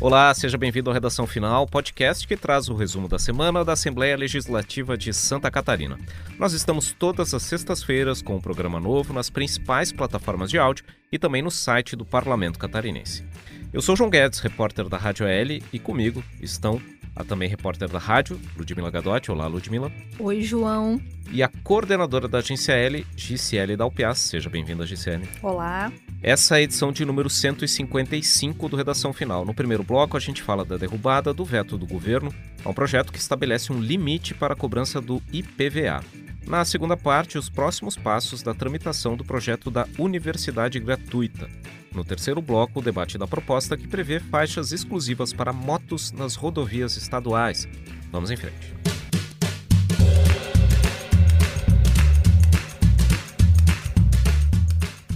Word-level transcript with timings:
Olá, 0.00 0.32
seja 0.32 0.56
bem-vindo 0.56 0.88
ao 0.88 0.94
Redação 0.94 1.26
Final, 1.26 1.66
podcast 1.66 2.26
que 2.26 2.36
traz 2.36 2.68
o 2.68 2.74
resumo 2.76 3.08
da 3.08 3.18
semana 3.18 3.64
da 3.64 3.72
Assembleia 3.72 4.16
Legislativa 4.16 4.96
de 4.96 5.12
Santa 5.12 5.50
Catarina. 5.50 5.98
Nós 6.38 6.52
estamos 6.52 6.92
todas 6.92 7.34
as 7.34 7.42
sextas-feiras 7.42 8.22
com 8.22 8.36
um 8.36 8.40
programa 8.40 8.78
novo 8.78 9.12
nas 9.12 9.28
principais 9.28 9.90
plataformas 9.90 10.50
de 10.50 10.58
áudio 10.58 10.84
e 11.10 11.18
também 11.18 11.42
no 11.42 11.50
site 11.50 11.96
do 11.96 12.04
Parlamento 12.04 12.60
Catarinense. 12.60 13.24
Eu 13.72 13.82
sou 13.82 13.96
João 13.96 14.08
Guedes, 14.08 14.38
repórter 14.38 14.88
da 14.88 14.96
Rádio 14.96 15.26
L, 15.26 15.60
e 15.72 15.80
comigo 15.80 16.22
estão 16.40 16.80
a 17.16 17.24
também 17.24 17.48
repórter 17.48 17.88
da 17.88 17.98
rádio, 17.98 18.40
Ludmila 18.56 18.92
Gadotti. 18.92 19.32
Olá, 19.32 19.48
Ludmila. 19.48 19.90
Oi, 20.20 20.42
João. 20.42 21.00
E 21.32 21.42
a 21.42 21.48
coordenadora 21.64 22.28
da 22.28 22.38
Agência 22.38 22.72
L, 22.72 23.04
Gisele 23.16 23.76
Dalpiaz. 23.76 24.18
Seja 24.18 24.48
bem-vinda, 24.48 24.86
Gisele. 24.86 25.28
Olá. 25.42 25.90
Essa 26.22 26.56
é 26.56 26.58
a 26.58 26.62
edição 26.62 26.90
de 26.90 27.04
número 27.04 27.30
155 27.30 28.68
do 28.68 28.76
Redação 28.76 29.12
Final. 29.12 29.44
No 29.44 29.54
primeiro 29.54 29.84
bloco, 29.84 30.16
a 30.16 30.20
gente 30.20 30.42
fala 30.42 30.64
da 30.64 30.76
derrubada 30.76 31.32
do 31.32 31.44
veto 31.44 31.78
do 31.78 31.86
governo 31.86 32.34
a 32.64 32.68
um 32.68 32.74
projeto 32.74 33.12
que 33.12 33.20
estabelece 33.20 33.72
um 33.72 33.80
limite 33.80 34.34
para 34.34 34.54
a 34.54 34.56
cobrança 34.56 35.00
do 35.00 35.22
IPVA. 35.32 36.02
Na 36.44 36.64
segunda 36.64 36.96
parte, 36.96 37.38
os 37.38 37.48
próximos 37.48 37.96
passos 37.96 38.42
da 38.42 38.52
tramitação 38.52 39.16
do 39.16 39.24
projeto 39.24 39.70
da 39.70 39.86
Universidade 39.96 40.80
Gratuita. 40.80 41.48
No 41.94 42.04
terceiro 42.04 42.42
bloco, 42.42 42.80
o 42.80 42.82
debate 42.82 43.16
da 43.16 43.26
proposta 43.26 43.76
que 43.76 43.86
prevê 43.86 44.18
faixas 44.18 44.72
exclusivas 44.72 45.32
para 45.32 45.52
motos 45.52 46.10
nas 46.10 46.34
rodovias 46.34 46.96
estaduais. 46.96 47.68
Vamos 48.10 48.30
em 48.30 48.36
frente. 48.36 48.74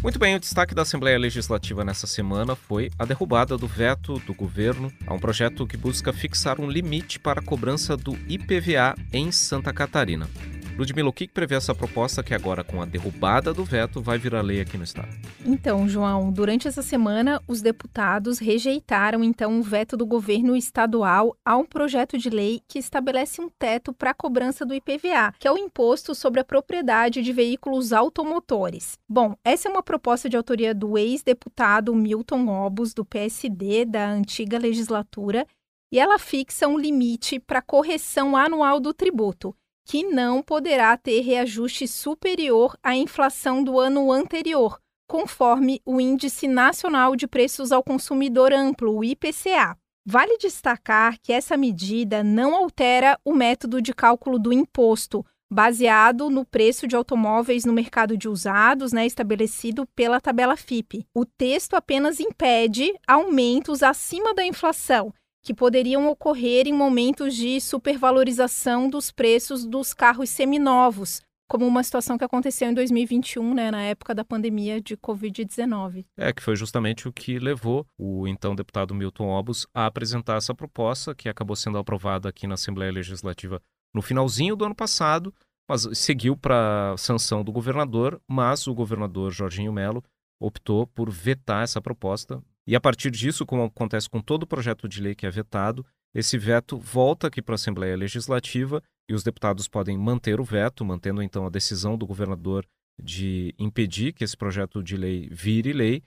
Muito 0.03 0.19
bem, 0.19 0.35
o 0.35 0.41
destaque 0.41 0.75
da 0.75 0.83
Assembleia 0.83 1.17
Legislativa 1.17 1.85
nessa 1.85 2.09
semana 2.09 2.57
foi 2.57 2.91
a 2.99 3.05
derrubada 3.05 3.57
do 3.57 3.69
veto 3.69 4.19
do 4.27 4.35
governo 4.35 4.93
a 5.07 5.15
um 5.15 5.19
projeto 5.19 5.65
que 5.65 5.77
busca 5.77 6.13
fixar 6.13 6.61
um 6.61 6.69
limite 6.69 7.21
para 7.21 7.39
a 7.39 7.45
cobrança 7.45 7.97
do 7.97 8.19
IPVA 8.29 8.97
em 9.13 9.31
Santa 9.31 9.73
Catarina. 9.73 10.29
Ludmila, 10.77 11.11
o 11.11 11.13
que 11.13 11.29
prevê 11.29 11.55
essa 11.55 11.75
proposta 11.75 12.23
que 12.23 12.33
agora, 12.33 12.65
com 12.65 12.81
a 12.81 12.87
derrubada 12.87 13.53
do 13.53 13.63
veto, 13.63 14.01
vai 14.01 14.17
virar 14.17 14.41
lei 14.41 14.61
aqui 14.61 14.79
no 14.79 14.85
Estado? 14.85 15.09
Então, 15.45 15.87
João, 15.87 16.33
durante 16.33 16.67
essa 16.67 16.81
semana, 16.81 17.43
os 17.47 17.61
deputados 17.61 18.39
rejeitaram, 18.39 19.23
então, 19.23 19.61
o 19.61 19.63
veto 19.63 19.99
do 19.99 20.07
governo 20.07 20.57
estadual 20.57 21.37
a 21.45 21.57
um 21.59 21.65
projeto 21.65 22.17
de 22.17 22.31
lei 22.31 22.63
que 22.67 22.79
estabelece 22.79 23.41
um 23.41 23.51
teto 23.51 23.93
para 23.93 24.11
a 24.11 24.15
cobrança 24.15 24.65
do 24.65 24.75
IPVA, 24.75 25.35
que 25.39 25.47
é 25.47 25.53
o 25.53 25.59
Imposto 25.59 26.15
sobre 26.15 26.41
a 26.41 26.45
Propriedade 26.45 27.21
de 27.21 27.33
Veículos 27.33 27.93
Automotores. 27.93 28.99
Bom, 29.07 29.37
essa 29.45 29.69
é 29.69 29.71
uma 29.71 29.83
proposta 29.83 30.27
de 30.27 30.39
autoria 30.39 30.75
do 30.75 30.97
ex-deputado 30.97 31.95
Milton 31.95 32.49
Obos, 32.49 32.95
do 32.95 33.05
PSD, 33.05 33.85
da 33.85 34.11
antiga 34.11 34.59
legislatura, 34.59 35.47
e 35.93 36.01
ela 36.01 36.19
fixa 36.19 36.67
um 36.67 36.79
limite 36.79 37.39
para 37.39 37.61
correção 37.61 38.35
anual 38.35 38.81
do 38.81 38.95
tributo 38.95 39.55
que 39.85 40.05
não 40.05 40.43
poderá 40.43 40.97
ter 40.97 41.21
reajuste 41.21 41.87
superior 41.89 42.77
à 42.83 42.95
inflação 42.95 43.63
do 43.63 43.79
ano 43.79 44.11
anterior, 44.13 44.79
conforme 45.09 45.81
o 45.85 46.01
Índice 46.01 46.47
Nacional 46.49 47.17
de 47.17 47.27
Preços 47.27 47.73
ao 47.73 47.83
Consumidor 47.83 48.53
Amplo, 48.53 48.97
o 48.97 49.05
IPCA. 49.05 49.77
Vale 50.05 50.37
destacar 50.39 51.17
que 51.21 51.33
essa 51.33 51.57
medida 51.57 52.25
não 52.25 52.57
altera 52.57 53.19
o 53.25 53.33
método 53.33 53.81
de 53.81 53.95
cálculo 53.95 54.39
do 54.39 54.53
imposto, 54.53 55.25
baseado 55.51 56.31
no 56.31 56.45
preço 56.47 56.89
de 56.89 56.97
automóveis 56.97 57.65
no 57.65 57.73
mercado 57.73 58.17
de 58.17 58.29
usados, 58.29 58.93
né, 58.93 59.05
estabelecido 59.05 59.87
pela 59.95 60.21
tabela 60.21 60.57
FIP. 60.57 61.07
O 61.15 61.27
texto 61.27 61.75
apenas 61.75 62.19
impede 62.19 62.93
aumentos 63.07 63.83
acima 63.83 64.35
da 64.35 64.45
inflação 64.45 65.13
que 65.43 65.53
poderiam 65.53 66.09
ocorrer 66.09 66.67
em 66.67 66.73
momentos 66.73 67.35
de 67.35 67.61
supervalorização 67.61 68.89
dos 68.89 69.11
preços 69.11 69.67
dos 69.67 69.93
carros 69.93 70.31
seminovos, 70.31 71.21
como 71.49 71.67
uma 71.67 71.83
situação 71.83 72.17
que 72.17 72.25
aconteceu 72.25 72.71
em 72.71 72.75
2021, 72.75 73.53
né, 73.53 73.71
na 73.71 73.83
época 73.83 74.15
da 74.15 74.25
pandemia 74.25 74.81
de 74.81 74.97
Covid-19. 74.97 76.07
É, 76.17 76.33
que 76.33 76.43
foi 76.43 76.57
justamente 76.57 77.09
o 77.09 77.13
que 77.13 77.39
levou 77.39 77.87
o 77.99 78.27
então 78.27 78.55
deputado 78.55 78.95
Milton 78.95 79.29
Obus 79.29 79.67
a 79.75 79.87
apresentar 79.87 80.37
essa 80.37 80.55
proposta, 80.55 81.15
que 81.15 81.29
acabou 81.29 81.57
sendo 81.57 81.77
aprovada 81.77 82.29
aqui 82.29 82.47
na 82.47 82.55
Assembleia 82.55 82.93
Legislativa 82.93 83.61
no 83.95 84.01
finalzinho 84.01 84.57
do 84.57 84.65
ano 84.65 84.75
passado, 84.75 85.35
mas 85.69 85.87
seguiu 85.93 86.37
para 86.37 86.95
sanção 86.97 87.45
do 87.45 87.53
governador, 87.53 88.21
mas 88.27 88.67
o 88.67 88.75
governador 88.75 89.31
Jorginho 89.31 89.73
Melo 89.73 90.03
optou 90.41 90.87
por 90.87 91.11
vetar 91.11 91.63
essa 91.63 91.81
proposta, 91.81 92.43
e 92.67 92.77
a 92.77 92.81
partir 92.81 93.11
disso, 93.11 93.45
como 93.45 93.65
acontece 93.65 94.09
com 94.09 94.21
todo 94.21 94.47
projeto 94.47 94.89
de 94.89 95.01
lei 95.01 95.15
que 95.15 95.27
é 95.27 95.31
vetado, 95.31 95.85
esse 96.15 96.37
veto 96.37 96.79
volta 96.79 97.27
aqui 97.27 97.41
para 97.41 97.55
a 97.55 97.57
Assembleia 97.57 97.97
Legislativa 97.97 98.83
e 99.09 99.15
os 99.15 99.23
deputados 99.23 99.67
podem 99.67 99.97
manter 99.97 100.41
o 100.41 100.45
veto, 100.45 100.85
mantendo 100.85 101.23
então 101.23 101.47
a 101.47 101.51
decisão 101.51 101.97
do 101.97 102.07
governador 102.07 102.67
de 103.03 103.55
impedir 103.59 104.13
que 104.13 104.23
esse 104.23 104.37
projeto 104.37 104.83
de 104.83 104.97
lei 104.97 105.29
vire 105.31 105.73
lei, 105.73 106.03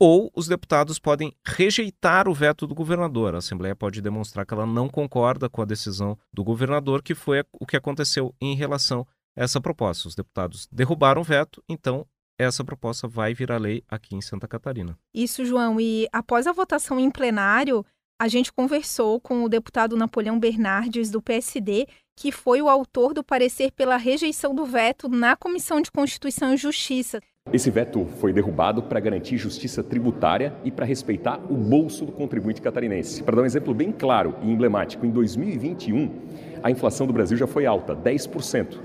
ou 0.00 0.30
os 0.34 0.46
deputados 0.46 0.98
podem 0.98 1.34
rejeitar 1.46 2.26
o 2.26 2.32
veto 2.32 2.66
do 2.66 2.74
governador. 2.74 3.34
A 3.34 3.38
Assembleia 3.38 3.76
pode 3.76 4.00
demonstrar 4.00 4.46
que 4.46 4.54
ela 4.54 4.64
não 4.64 4.88
concorda 4.88 5.50
com 5.50 5.60
a 5.60 5.66
decisão 5.66 6.16
do 6.32 6.42
governador, 6.42 7.02
que 7.02 7.14
foi 7.14 7.44
o 7.52 7.66
que 7.66 7.76
aconteceu 7.76 8.34
em 8.40 8.54
relação 8.54 9.06
a 9.36 9.42
essa 9.42 9.60
proposta. 9.60 10.08
Os 10.08 10.14
deputados 10.14 10.66
derrubaram 10.72 11.20
o 11.20 11.24
veto, 11.24 11.62
então 11.68 12.06
essa 12.44 12.64
proposta 12.64 13.06
vai 13.06 13.34
virar 13.34 13.58
lei 13.58 13.82
aqui 13.88 14.14
em 14.14 14.20
Santa 14.20 14.48
Catarina. 14.48 14.98
Isso, 15.14 15.44
João. 15.44 15.80
E 15.80 16.08
após 16.12 16.46
a 16.46 16.52
votação 16.52 16.98
em 16.98 17.10
plenário, 17.10 17.84
a 18.20 18.28
gente 18.28 18.52
conversou 18.52 19.20
com 19.20 19.44
o 19.44 19.48
deputado 19.48 19.96
Napoleão 19.96 20.38
Bernardes, 20.38 21.10
do 21.10 21.22
PSD, 21.22 21.86
que 22.14 22.30
foi 22.30 22.60
o 22.60 22.68
autor 22.68 23.14
do 23.14 23.24
parecer 23.24 23.72
pela 23.72 23.96
rejeição 23.96 24.54
do 24.54 24.66
veto 24.66 25.08
na 25.08 25.34
Comissão 25.36 25.80
de 25.80 25.90
Constituição 25.90 26.52
e 26.52 26.56
Justiça. 26.56 27.20
Esse 27.50 27.70
veto 27.70 28.06
foi 28.20 28.32
derrubado 28.32 28.82
para 28.82 29.00
garantir 29.00 29.38
justiça 29.38 29.82
tributária 29.82 30.54
e 30.62 30.70
para 30.70 30.84
respeitar 30.84 31.40
o 31.50 31.56
bolso 31.56 32.04
do 32.04 32.12
contribuinte 32.12 32.60
catarinense. 32.60 33.22
Para 33.22 33.36
dar 33.36 33.42
um 33.42 33.46
exemplo 33.46 33.72
bem 33.72 33.90
claro 33.90 34.36
e 34.42 34.50
emblemático, 34.50 35.06
em 35.06 35.10
2021, 35.10 36.10
a 36.62 36.70
inflação 36.70 37.06
do 37.06 37.12
Brasil 37.12 37.38
já 37.38 37.46
foi 37.46 37.64
alta, 37.64 37.96
10%. 37.96 38.78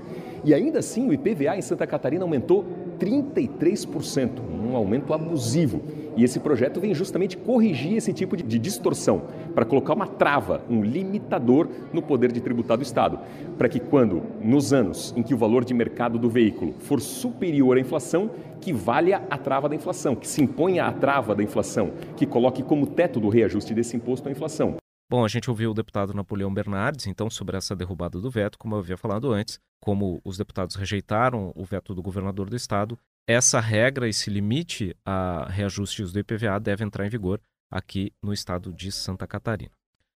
E 0.46 0.54
ainda 0.54 0.78
assim, 0.78 1.08
o 1.08 1.12
IPVA 1.12 1.56
em 1.56 1.60
Santa 1.60 1.88
Catarina 1.88 2.22
aumentou 2.22 2.64
33%, 3.00 4.30
um 4.64 4.76
aumento 4.76 5.12
abusivo. 5.12 5.82
E 6.16 6.22
esse 6.22 6.38
projeto 6.38 6.80
vem 6.80 6.94
justamente 6.94 7.36
corrigir 7.36 7.96
esse 7.96 8.12
tipo 8.12 8.36
de 8.36 8.56
distorção, 8.56 9.22
para 9.56 9.64
colocar 9.64 9.94
uma 9.94 10.06
trava, 10.06 10.62
um 10.70 10.82
limitador 10.82 11.68
no 11.92 12.00
poder 12.00 12.30
de 12.30 12.40
tributar 12.40 12.76
do 12.76 12.84
Estado, 12.84 13.18
para 13.58 13.68
que 13.68 13.80
quando, 13.80 14.22
nos 14.40 14.72
anos 14.72 15.12
em 15.16 15.22
que 15.22 15.34
o 15.34 15.36
valor 15.36 15.64
de 15.64 15.74
mercado 15.74 16.16
do 16.16 16.30
veículo 16.30 16.74
for 16.78 17.00
superior 17.00 17.76
à 17.76 17.80
inflação, 17.80 18.30
que 18.60 18.72
valha 18.72 19.24
a 19.28 19.36
trava 19.36 19.68
da 19.68 19.74
inflação, 19.74 20.14
que 20.14 20.28
se 20.28 20.40
imponha 20.40 20.84
a 20.84 20.92
trava 20.92 21.34
da 21.34 21.42
inflação, 21.42 21.90
que 22.16 22.24
coloque 22.24 22.62
como 22.62 22.86
teto 22.86 23.18
do 23.18 23.28
reajuste 23.28 23.74
desse 23.74 23.96
imposto 23.96 24.28
a 24.28 24.30
inflação. 24.30 24.76
Bom, 25.08 25.24
a 25.24 25.28
gente 25.28 25.48
ouviu 25.48 25.70
o 25.70 25.74
deputado 25.74 26.12
Napoleão 26.12 26.52
Bernardes, 26.52 27.06
então, 27.06 27.30
sobre 27.30 27.56
essa 27.56 27.76
derrubada 27.76 28.20
do 28.20 28.28
veto, 28.28 28.58
como 28.58 28.74
eu 28.74 28.80
havia 28.80 28.96
falado 28.96 29.32
antes, 29.32 29.60
como 29.80 30.20
os 30.24 30.36
deputados 30.36 30.74
rejeitaram 30.74 31.52
o 31.54 31.64
veto 31.64 31.94
do 31.94 32.02
governador 32.02 32.50
do 32.50 32.56
estado, 32.56 32.98
essa 33.28 33.60
regra, 33.60 34.08
esse 34.08 34.30
limite 34.30 34.96
a 35.04 35.46
reajustes 35.48 36.12
do 36.12 36.18
IPVA 36.18 36.58
deve 36.58 36.84
entrar 36.84 37.06
em 37.06 37.08
vigor 37.08 37.40
aqui 37.70 38.12
no 38.22 38.32
estado 38.32 38.72
de 38.72 38.90
Santa 38.90 39.26
Catarina. 39.26 39.70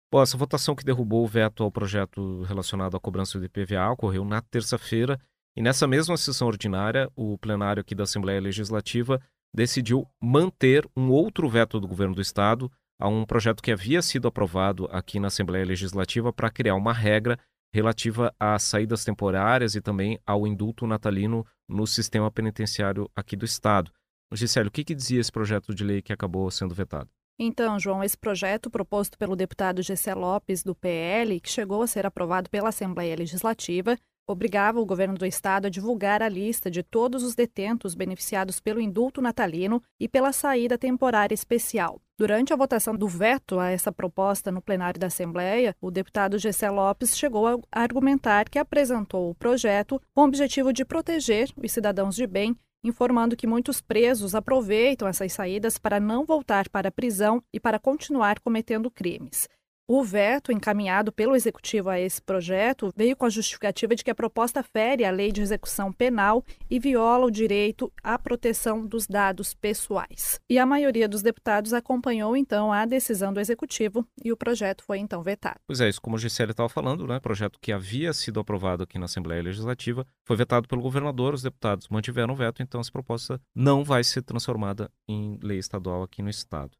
Bom, 0.09 0.21
essa 0.21 0.37
votação 0.37 0.73
que 0.73 0.85
derrubou 0.85 1.23
o 1.23 1.27
veto 1.27 1.63
ao 1.63 1.71
projeto 1.71 2.43
relacionado 2.43 2.95
à 2.95 2.99
cobrança 2.99 3.37
do 3.37 3.45
IPVA 3.45 3.91
ocorreu 3.91 4.23
na 4.23 4.41
terça-feira 4.41 5.19
e 5.55 5.61
nessa 5.61 5.85
mesma 5.85 6.15
sessão 6.15 6.47
ordinária, 6.47 7.09
o 7.13 7.37
plenário 7.37 7.81
aqui 7.81 7.93
da 7.93 8.03
Assembleia 8.03 8.39
Legislativa 8.39 9.21
decidiu 9.53 10.07
manter 10.21 10.87
um 10.95 11.09
outro 11.09 11.49
veto 11.49 11.79
do 11.79 11.87
governo 11.87 12.15
do 12.15 12.21
estado 12.21 12.71
a 12.99 13.07
um 13.07 13.25
projeto 13.25 13.61
que 13.61 13.71
havia 13.71 14.01
sido 14.01 14.27
aprovado 14.27 14.87
aqui 14.91 15.19
na 15.19 15.27
Assembleia 15.27 15.65
Legislativa 15.65 16.33
para 16.33 16.49
criar 16.49 16.75
uma 16.75 16.93
regra 16.93 17.37
relativa 17.73 18.33
às 18.39 18.63
saídas 18.63 19.03
temporárias 19.03 19.75
e 19.75 19.81
também 19.81 20.19
ao 20.25 20.47
indulto 20.47 20.87
natalino 20.87 21.45
no 21.67 21.85
sistema 21.85 22.31
penitenciário 22.31 23.09
aqui 23.15 23.35
do 23.35 23.45
Estado. 23.45 23.91
Gisele, 24.33 24.67
o 24.67 24.71
que, 24.71 24.83
que 24.83 24.95
dizia 24.95 25.19
esse 25.19 25.31
projeto 25.31 25.73
de 25.73 25.83
lei 25.83 26.01
que 26.01 26.11
acabou 26.11 26.49
sendo 26.51 26.73
vetado? 26.73 27.09
Então, 27.39 27.79
João, 27.79 28.03
esse 28.03 28.17
projeto 28.17 28.69
proposto 28.69 29.17
pelo 29.17 29.35
deputado 29.35 29.83
Gessé 29.83 30.13
Lopes, 30.15 30.63
do 30.63 30.73
PL, 30.73 31.39
que 31.39 31.49
chegou 31.49 31.83
a 31.83 31.87
ser 31.87 32.05
aprovado 32.05 32.49
pela 32.49 32.69
Assembleia 32.69 33.15
Legislativa, 33.15 33.95
obrigava 34.27 34.79
o 34.79 34.85
governo 34.85 35.15
do 35.15 35.25
estado 35.25 35.67
a 35.67 35.69
divulgar 35.69 36.23
a 36.23 36.27
lista 36.27 36.69
de 36.71 36.81
todos 36.81 37.23
os 37.23 37.35
detentos 37.35 37.93
beneficiados 37.93 38.59
pelo 38.59 38.81
indulto 38.81 39.21
natalino 39.21 39.81
e 39.99 40.09
pela 40.09 40.33
saída 40.33 40.77
temporária 40.79 41.35
especial. 41.35 42.01
Durante 42.19 42.51
a 42.51 42.55
votação 42.55 42.95
do 42.95 43.07
veto 43.07 43.59
a 43.59 43.69
essa 43.69 43.91
proposta 43.91 44.51
no 44.51 44.59
plenário 44.59 44.99
da 44.99 45.05
Assembleia, 45.05 45.75
o 45.79 45.91
deputado 45.91 46.39
Gessé 46.39 46.67
Lopes 46.67 47.15
chegou 47.15 47.47
a 47.47 47.59
argumentar 47.71 48.49
que 48.49 48.57
apresentou 48.57 49.29
o 49.29 49.35
projeto 49.35 50.01
com 50.15 50.21
o 50.21 50.25
objetivo 50.25 50.73
de 50.73 50.83
proteger 50.83 51.51
os 51.55 51.71
cidadãos 51.71 52.15
de 52.15 52.25
bem 52.25 52.57
informando 52.83 53.35
que 53.35 53.45
muitos 53.45 53.81
presos 53.81 54.33
aproveitam 54.33 55.07
essas 55.07 55.33
saídas 55.33 55.77
para 55.77 55.99
não 55.99 56.25
voltar 56.25 56.69
para 56.69 56.87
a 56.87 56.91
prisão 56.91 57.43
e 57.53 57.59
para 57.59 57.79
continuar 57.79 58.39
cometendo 58.39 58.89
crimes. 58.89 59.47
O 59.89 60.03
veto 60.03 60.51
encaminhado 60.51 61.13
pelo 61.13 61.33
executivo 61.33 61.89
a 61.89 61.97
esse 61.97 62.21
projeto 62.21 62.91
veio 62.93 63.15
com 63.15 63.25
a 63.25 63.29
justificativa 63.29 63.95
de 63.95 64.03
que 64.03 64.11
a 64.11 64.15
proposta 64.15 64.61
fere 64.61 65.05
a 65.05 65.11
lei 65.11 65.31
de 65.31 65.41
execução 65.41 65.93
penal 65.93 66.43
e 66.69 66.77
viola 66.77 67.25
o 67.25 67.31
direito 67.31 67.89
à 68.03 68.19
proteção 68.19 68.85
dos 68.85 69.07
dados 69.07 69.53
pessoais. 69.53 70.41
E 70.49 70.59
a 70.59 70.65
maioria 70.65 71.07
dos 71.07 71.21
deputados 71.21 71.71
acompanhou 71.71 72.35
então 72.35 72.73
a 72.73 72.85
decisão 72.85 73.31
do 73.31 73.39
executivo 73.39 74.05
e 74.21 74.29
o 74.29 74.35
projeto 74.35 74.83
foi 74.83 74.97
então 74.97 75.23
vetado. 75.23 75.61
Pois 75.65 75.79
é, 75.79 75.87
isso 75.87 76.01
como 76.01 76.17
o 76.17 76.19
Gisele 76.19 76.51
estava 76.51 76.67
falando, 76.67 77.07
né? 77.07 77.21
Projeto 77.21 77.57
que 77.57 77.71
havia 77.71 78.11
sido 78.11 78.41
aprovado 78.41 78.83
aqui 78.83 78.99
na 78.99 79.05
Assembleia 79.05 79.41
Legislativa 79.41 80.05
foi 80.25 80.35
vetado 80.35 80.67
pelo 80.67 80.81
governador, 80.81 81.33
os 81.33 81.41
deputados 81.41 81.87
mantiveram 81.87 82.33
o 82.33 82.37
veto, 82.37 82.61
então 82.61 82.81
essa 82.81 82.91
proposta 82.91 83.39
não 83.55 83.85
vai 83.85 84.03
ser 84.03 84.21
transformada 84.21 84.91
em 85.07 85.39
lei 85.41 85.59
estadual 85.59 86.03
aqui 86.03 86.21
no 86.21 86.29
estado. 86.29 86.71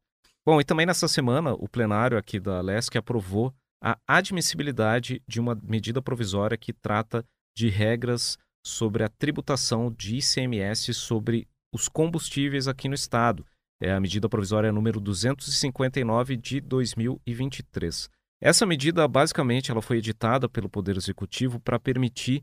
Bom, 0.48 0.62
e 0.62 0.64
também 0.64 0.86
nessa 0.86 1.06
semana, 1.06 1.52
o 1.52 1.68
plenário 1.68 2.16
aqui 2.16 2.40
da 2.40 2.62
LESC 2.62 2.96
aprovou 2.96 3.54
a 3.84 3.98
admissibilidade 4.08 5.22
de 5.28 5.38
uma 5.38 5.54
medida 5.62 6.00
provisória 6.00 6.56
que 6.56 6.72
trata 6.72 7.22
de 7.54 7.68
regras 7.68 8.38
sobre 8.64 9.04
a 9.04 9.10
tributação 9.10 9.92
de 9.92 10.16
ICMS 10.16 10.94
sobre 10.94 11.46
os 11.70 11.86
combustíveis 11.86 12.66
aqui 12.66 12.88
no 12.88 12.94
estado. 12.94 13.44
É 13.78 13.92
a 13.92 14.00
medida 14.00 14.26
provisória 14.26 14.72
número 14.72 15.00
259 15.00 16.34
de 16.38 16.62
2023. 16.62 18.08
Essa 18.40 18.64
medida, 18.64 19.06
basicamente, 19.06 19.70
ela 19.70 19.82
foi 19.82 19.98
editada 19.98 20.48
pelo 20.48 20.70
Poder 20.70 20.96
Executivo 20.96 21.60
para 21.60 21.78
permitir 21.78 22.42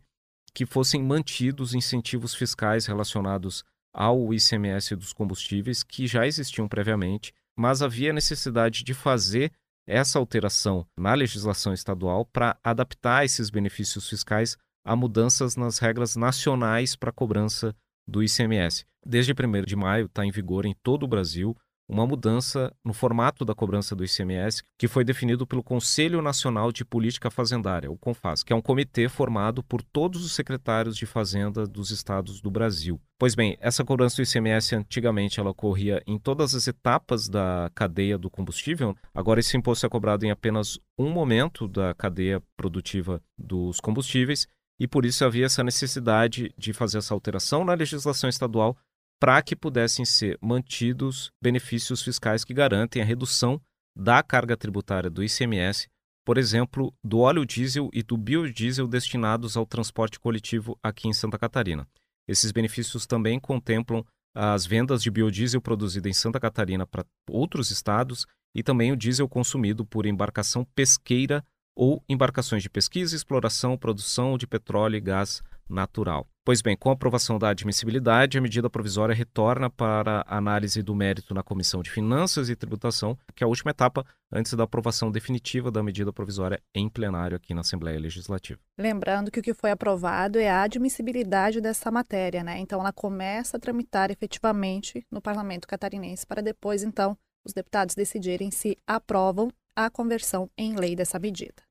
que 0.54 0.68
fossem 0.68 1.02
mantidos 1.02 1.74
incentivos 1.74 2.36
fiscais 2.36 2.86
relacionados 2.86 3.64
ao 3.92 4.32
ICMS 4.32 4.96
dos 4.96 5.12
combustíveis 5.12 5.82
que 5.82 6.06
já 6.06 6.28
existiam 6.28 6.68
previamente 6.68 7.34
mas 7.58 7.82
havia 7.82 8.14
necessidade 8.14 8.84
de 8.84 8.94
fazer 8.94 9.52
essa 9.88 10.18
alteração 10.18 10.86
na 10.98 11.14
legislação 11.14 11.74
estadual 11.74 12.26
para 12.26 12.58
adaptar 12.64 13.24
esses 13.24 13.50
benefícios 13.50 14.10
fiscais 14.10 14.58
a 14.84 14.96
mudanças 14.96 15.56
nas 15.56 15.80
regras 15.80 16.16
nacionais 16.16 16.96
para 16.96 17.12
cobrança 17.12 17.76
do 18.08 18.24
ICMS. 18.24 18.86
Desde 19.06 19.34
1 19.34 19.64
de 19.64 19.76
maio 19.76 20.06
está 20.06 20.26
em 20.26 20.32
vigor 20.32 20.66
em 20.66 20.76
todo 20.84 21.04
o 21.04 21.08
Brasil 21.08 21.56
uma 21.88 22.06
mudança 22.06 22.74
no 22.84 22.94
formato 22.94 23.46
da 23.46 23.54
cobrança 23.54 23.96
do 23.96 24.04
ICMS 24.04 24.64
que 24.78 24.88
foi 24.88 25.04
definido 25.04 25.46
pelo 25.46 25.64
Conselho 25.64 26.22
Nacional 26.22 26.72
de 26.72 26.84
Política 26.84 27.30
Fazendária, 27.30 27.92
o 27.92 27.98
CONFAS, 27.98 28.44
que 28.44 28.52
é 28.52 28.56
um 28.56 28.62
comitê 28.62 29.08
formado 29.08 29.64
por 29.64 29.82
todos 29.82 30.26
os 30.26 30.34
secretários 30.34 30.98
de 30.98 31.06
fazenda 31.06 31.66
dos 31.66 31.92
estados 31.92 32.42
do 32.42 32.50
Brasil. 32.50 33.00
Pois 33.18 33.36
bem, 33.36 33.58
essa 33.62 33.84
cobrança 33.84 34.18
do 34.18 34.28
ICMS 34.28 34.76
antigamente 34.76 35.40
ela 35.40 35.52
ocorria 35.52 36.02
em 36.06 36.18
todas 36.18 36.54
as 36.54 36.68
etapas 36.68 37.30
da 37.30 37.70
cadeia 37.74 38.18
do 38.18 38.30
combustível. 38.30 38.96
Agora 39.14 39.40
esse 39.40 39.56
imposto 39.56 39.86
é 39.86 39.90
cobrado 39.90 40.26
em 40.26 40.32
apenas 40.32 40.80
um 40.98 41.10
momento 41.10 41.68
da 41.68 41.94
cadeia 41.94 42.42
produtiva 42.58 43.22
dos 43.38 43.80
combustíveis 43.80 44.48
e 44.80 44.88
por 44.88 45.06
isso 45.06 45.24
havia 45.24 45.46
essa 45.46 45.64
necessidade 45.64 46.54
de 46.58 46.74
fazer 46.74 46.98
essa 46.98 47.14
alteração 47.14 47.64
na 47.64 47.74
legislação 47.74 48.30
estadual 48.30 48.76
para 49.20 49.42
que 49.42 49.56
pudessem 49.56 50.06
ser 50.06 50.38
mantidos 50.42 51.32
benefícios 51.42 52.02
fiscais 52.02 52.44
que 52.44 52.54
garantem 52.54 53.02
a 53.02 53.06
redução 53.06 53.62
da 53.96 54.22
carga 54.22 54.58
tributária 54.58 55.10
do 55.10 55.24
ICMS, 55.24 55.88
por 56.26 56.38
exemplo, 56.38 56.94
do 57.04 57.20
óleo 57.20 57.46
diesel 57.46 57.90
e 57.94 58.02
do 58.02 58.18
biodiesel 58.18 58.88
destinados 58.88 59.56
ao 59.56 59.66
transporte 59.66 60.20
coletivo 60.20 60.78
aqui 60.84 61.08
em 61.08 61.14
Santa 61.14 61.38
Catarina. 61.38 61.88
Esses 62.28 62.52
benefícios 62.52 63.06
também 63.06 63.40
contemplam 63.40 64.04
as 64.34 64.66
vendas 64.66 65.02
de 65.02 65.10
biodiesel 65.10 65.62
produzido 65.62 66.10
em 66.10 66.14
Santa 66.14 66.40
Catarina 66.40 66.86
para 66.86 67.06
outros 67.30 67.72
estados 67.72 68.26
e 68.54 68.62
também 68.62 68.92
o 68.92 68.98
diesel 68.98 69.30
consumido 69.30 69.86
por 69.86 70.06
embarcação 70.06 70.66
pesqueira 70.76 71.46
ou 71.76 72.04
embarcações 72.10 72.64
de 72.64 72.70
pesquisa, 72.70 73.16
exploração, 73.16 73.78
produção 73.78 74.38
de 74.38 74.48
petróleo 74.48 74.96
e 74.96 75.02
gás 75.02 75.42
natural. 75.70 76.28
Pois 76.46 76.62
bem, 76.62 76.78
com 76.78 76.92
a 76.92 76.94
aprovação 76.94 77.40
da 77.40 77.50
admissibilidade, 77.50 78.38
a 78.38 78.42
medida 78.42 78.70
provisória 78.70 79.16
retorna 79.16 79.68
para 79.68 80.24
análise 80.28 80.84
do 80.84 80.94
mérito 80.94 81.34
na 81.34 81.42
Comissão 81.42 81.82
de 81.82 81.90
Finanças 81.90 82.50
e 82.50 82.56
Tributação, 82.56 83.18
que 83.34 83.44
é 83.44 83.46
a 83.46 83.48
última 83.48 83.72
etapa 83.72 84.06
antes 84.32 84.54
da 84.54 84.64
aprovação 84.64 85.10
definitiva 85.10 85.72
da 85.72 85.82
medida 85.82 86.14
provisória 86.14 86.62
em 86.76 86.88
plenário 86.88 87.36
aqui 87.36 87.52
na 87.56 87.62
Assembleia 87.62 88.00
Legislativa. 88.00 88.60
Lembrando 88.78 89.32
que 89.32 89.40
o 89.40 89.42
que 89.42 89.56
foi 89.56 89.72
aprovado 89.72 90.38
é 90.38 90.48
a 90.48 90.62
admissibilidade 90.62 91.60
dessa 91.60 91.90
matéria, 91.90 92.44
né? 92.44 92.60
Então 92.60 92.80
ela 92.80 92.94
começa 92.94 93.58
a 93.58 93.60
tramitar 93.60 94.12
efetivamente 94.12 95.04
no 95.12 95.20
Parlamento 95.20 95.68
catarinense 95.68 96.28
para 96.28 96.44
depois, 96.44 96.84
então, 96.84 97.18
os 97.44 97.54
deputados 97.54 97.96
decidirem 97.96 98.52
se 98.52 98.78
aprovam 98.86 99.50
a 99.76 99.90
conversão 99.90 100.48
em 100.56 100.76
lei 100.76 100.96
dessa 100.96 101.18
medida. 101.18 101.65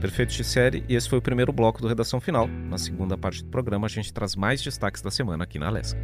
Perfeito, 0.00 0.32
Gisele. 0.32 0.82
E 0.88 0.94
esse 0.94 1.08
foi 1.08 1.18
o 1.18 1.22
primeiro 1.22 1.52
bloco 1.52 1.80
do 1.82 1.86
Redação 1.86 2.20
Final. 2.20 2.48
Na 2.48 2.78
segunda 2.78 3.18
parte 3.18 3.44
do 3.44 3.50
programa, 3.50 3.86
a 3.86 3.90
gente 3.90 4.12
traz 4.12 4.34
mais 4.34 4.62
destaques 4.62 5.02
da 5.02 5.10
semana 5.10 5.44
aqui 5.44 5.58
na 5.58 5.66
Alesca. 5.66 6.00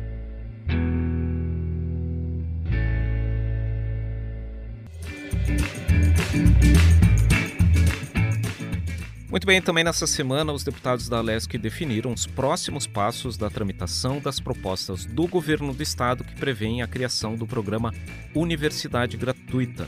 Muito 9.31 9.47
bem, 9.47 9.61
também 9.61 9.85
nessa 9.85 10.07
semana, 10.07 10.53
os 10.53 10.65
deputados 10.65 11.09
da 11.09 11.19
Alesc 11.19 11.59
definiram 11.59 12.13
os 12.13 12.27
próximos 12.27 12.87
passos 12.87 13.37
da 13.37 13.51
tramitação 13.51 14.19
das 14.19 14.41
propostas 14.41 15.05
do 15.05 15.27
governo 15.27 15.75
do 15.75 15.83
estado 15.83 16.25
que 16.25 16.35
prevêem 16.35 16.81
a 16.81 16.87
criação 16.87 17.35
do 17.35 17.47
programa 17.47 17.93
Universidade 18.35 19.17
Gratuita. 19.17 19.87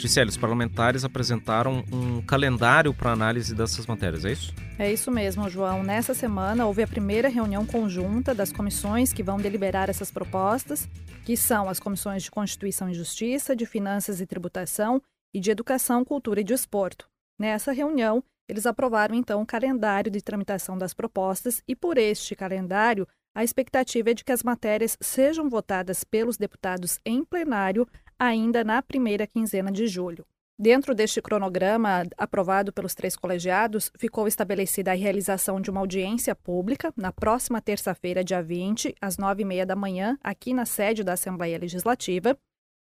Gisele, 0.00 0.30
os 0.30 0.36
parlamentares 0.38 1.04
apresentaram 1.04 1.84
um 1.92 2.22
calendário 2.22 2.94
para 2.94 3.12
análise 3.12 3.54
dessas 3.54 3.86
matérias, 3.86 4.24
é 4.24 4.32
isso? 4.32 4.54
É 4.78 4.90
isso 4.90 5.10
mesmo, 5.10 5.48
João. 5.50 5.82
Nessa 5.82 6.14
semana 6.14 6.64
houve 6.64 6.82
a 6.82 6.88
primeira 6.88 7.28
reunião 7.28 7.66
conjunta 7.66 8.34
das 8.34 8.50
comissões 8.50 9.12
que 9.12 9.22
vão 9.22 9.36
deliberar 9.36 9.90
essas 9.90 10.10
propostas, 10.10 10.88
que 11.22 11.36
são 11.36 11.68
as 11.68 11.78
comissões 11.78 12.22
de 12.22 12.30
Constituição 12.30 12.88
e 12.88 12.94
Justiça, 12.94 13.54
de 13.54 13.66
Finanças 13.66 14.22
e 14.22 14.26
Tributação 14.26 15.02
e 15.34 15.38
de 15.38 15.50
Educação, 15.50 16.02
Cultura 16.02 16.40
e 16.40 16.44
Desporto. 16.44 17.06
Nessa 17.38 17.70
reunião, 17.70 18.24
eles 18.48 18.64
aprovaram 18.64 19.14
então 19.14 19.42
o 19.42 19.46
calendário 19.46 20.10
de 20.10 20.22
tramitação 20.22 20.78
das 20.78 20.94
propostas 20.94 21.62
e, 21.68 21.76
por 21.76 21.98
este 21.98 22.34
calendário, 22.34 23.06
a 23.34 23.44
expectativa 23.44 24.10
é 24.10 24.14
de 24.14 24.24
que 24.24 24.32
as 24.32 24.42
matérias 24.42 24.96
sejam 25.00 25.48
votadas 25.48 26.04
pelos 26.04 26.36
deputados 26.36 26.98
em 27.04 27.22
plenário 27.22 27.86
ainda 28.20 28.62
na 28.62 28.82
primeira 28.82 29.26
quinzena 29.26 29.72
de 29.72 29.86
julho. 29.86 30.26
Dentro 30.58 30.94
deste 30.94 31.22
cronograma 31.22 32.02
aprovado 32.18 32.70
pelos 32.70 32.94
três 32.94 33.16
colegiados, 33.16 33.90
ficou 33.98 34.28
estabelecida 34.28 34.92
a 34.92 34.94
realização 34.94 35.58
de 35.58 35.70
uma 35.70 35.80
audiência 35.80 36.34
pública 36.34 36.92
na 36.94 37.10
próxima 37.10 37.62
terça-feira, 37.62 38.22
dia 38.22 38.42
20, 38.42 38.94
às 39.00 39.16
nove 39.16 39.40
e 39.40 39.46
meia 39.46 39.64
da 39.64 39.74
manhã, 39.74 40.18
aqui 40.22 40.52
na 40.52 40.66
sede 40.66 41.02
da 41.02 41.14
Assembleia 41.14 41.58
Legislativa. 41.58 42.36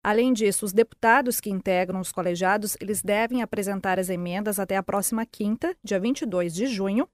Além 0.01 0.31
disso, 0.31 0.63
os 0.63 0.71
deputados 0.71 1.41
que 1.41 1.49
integram 1.49 1.99
os 1.99 2.13
colegiados, 2.13 2.77
eles 2.79 3.01
devem 3.01 3.41
apresentar 3.41 3.99
as 3.99 4.07
emendas 4.07 4.57
até 4.57 4.77
a 4.77 4.83
próxima 4.83 5.25
quinta, 5.25 5.75
dia 5.83 5.99
22 5.99 6.53
de 6.53 6.67
junho, 6.67 7.09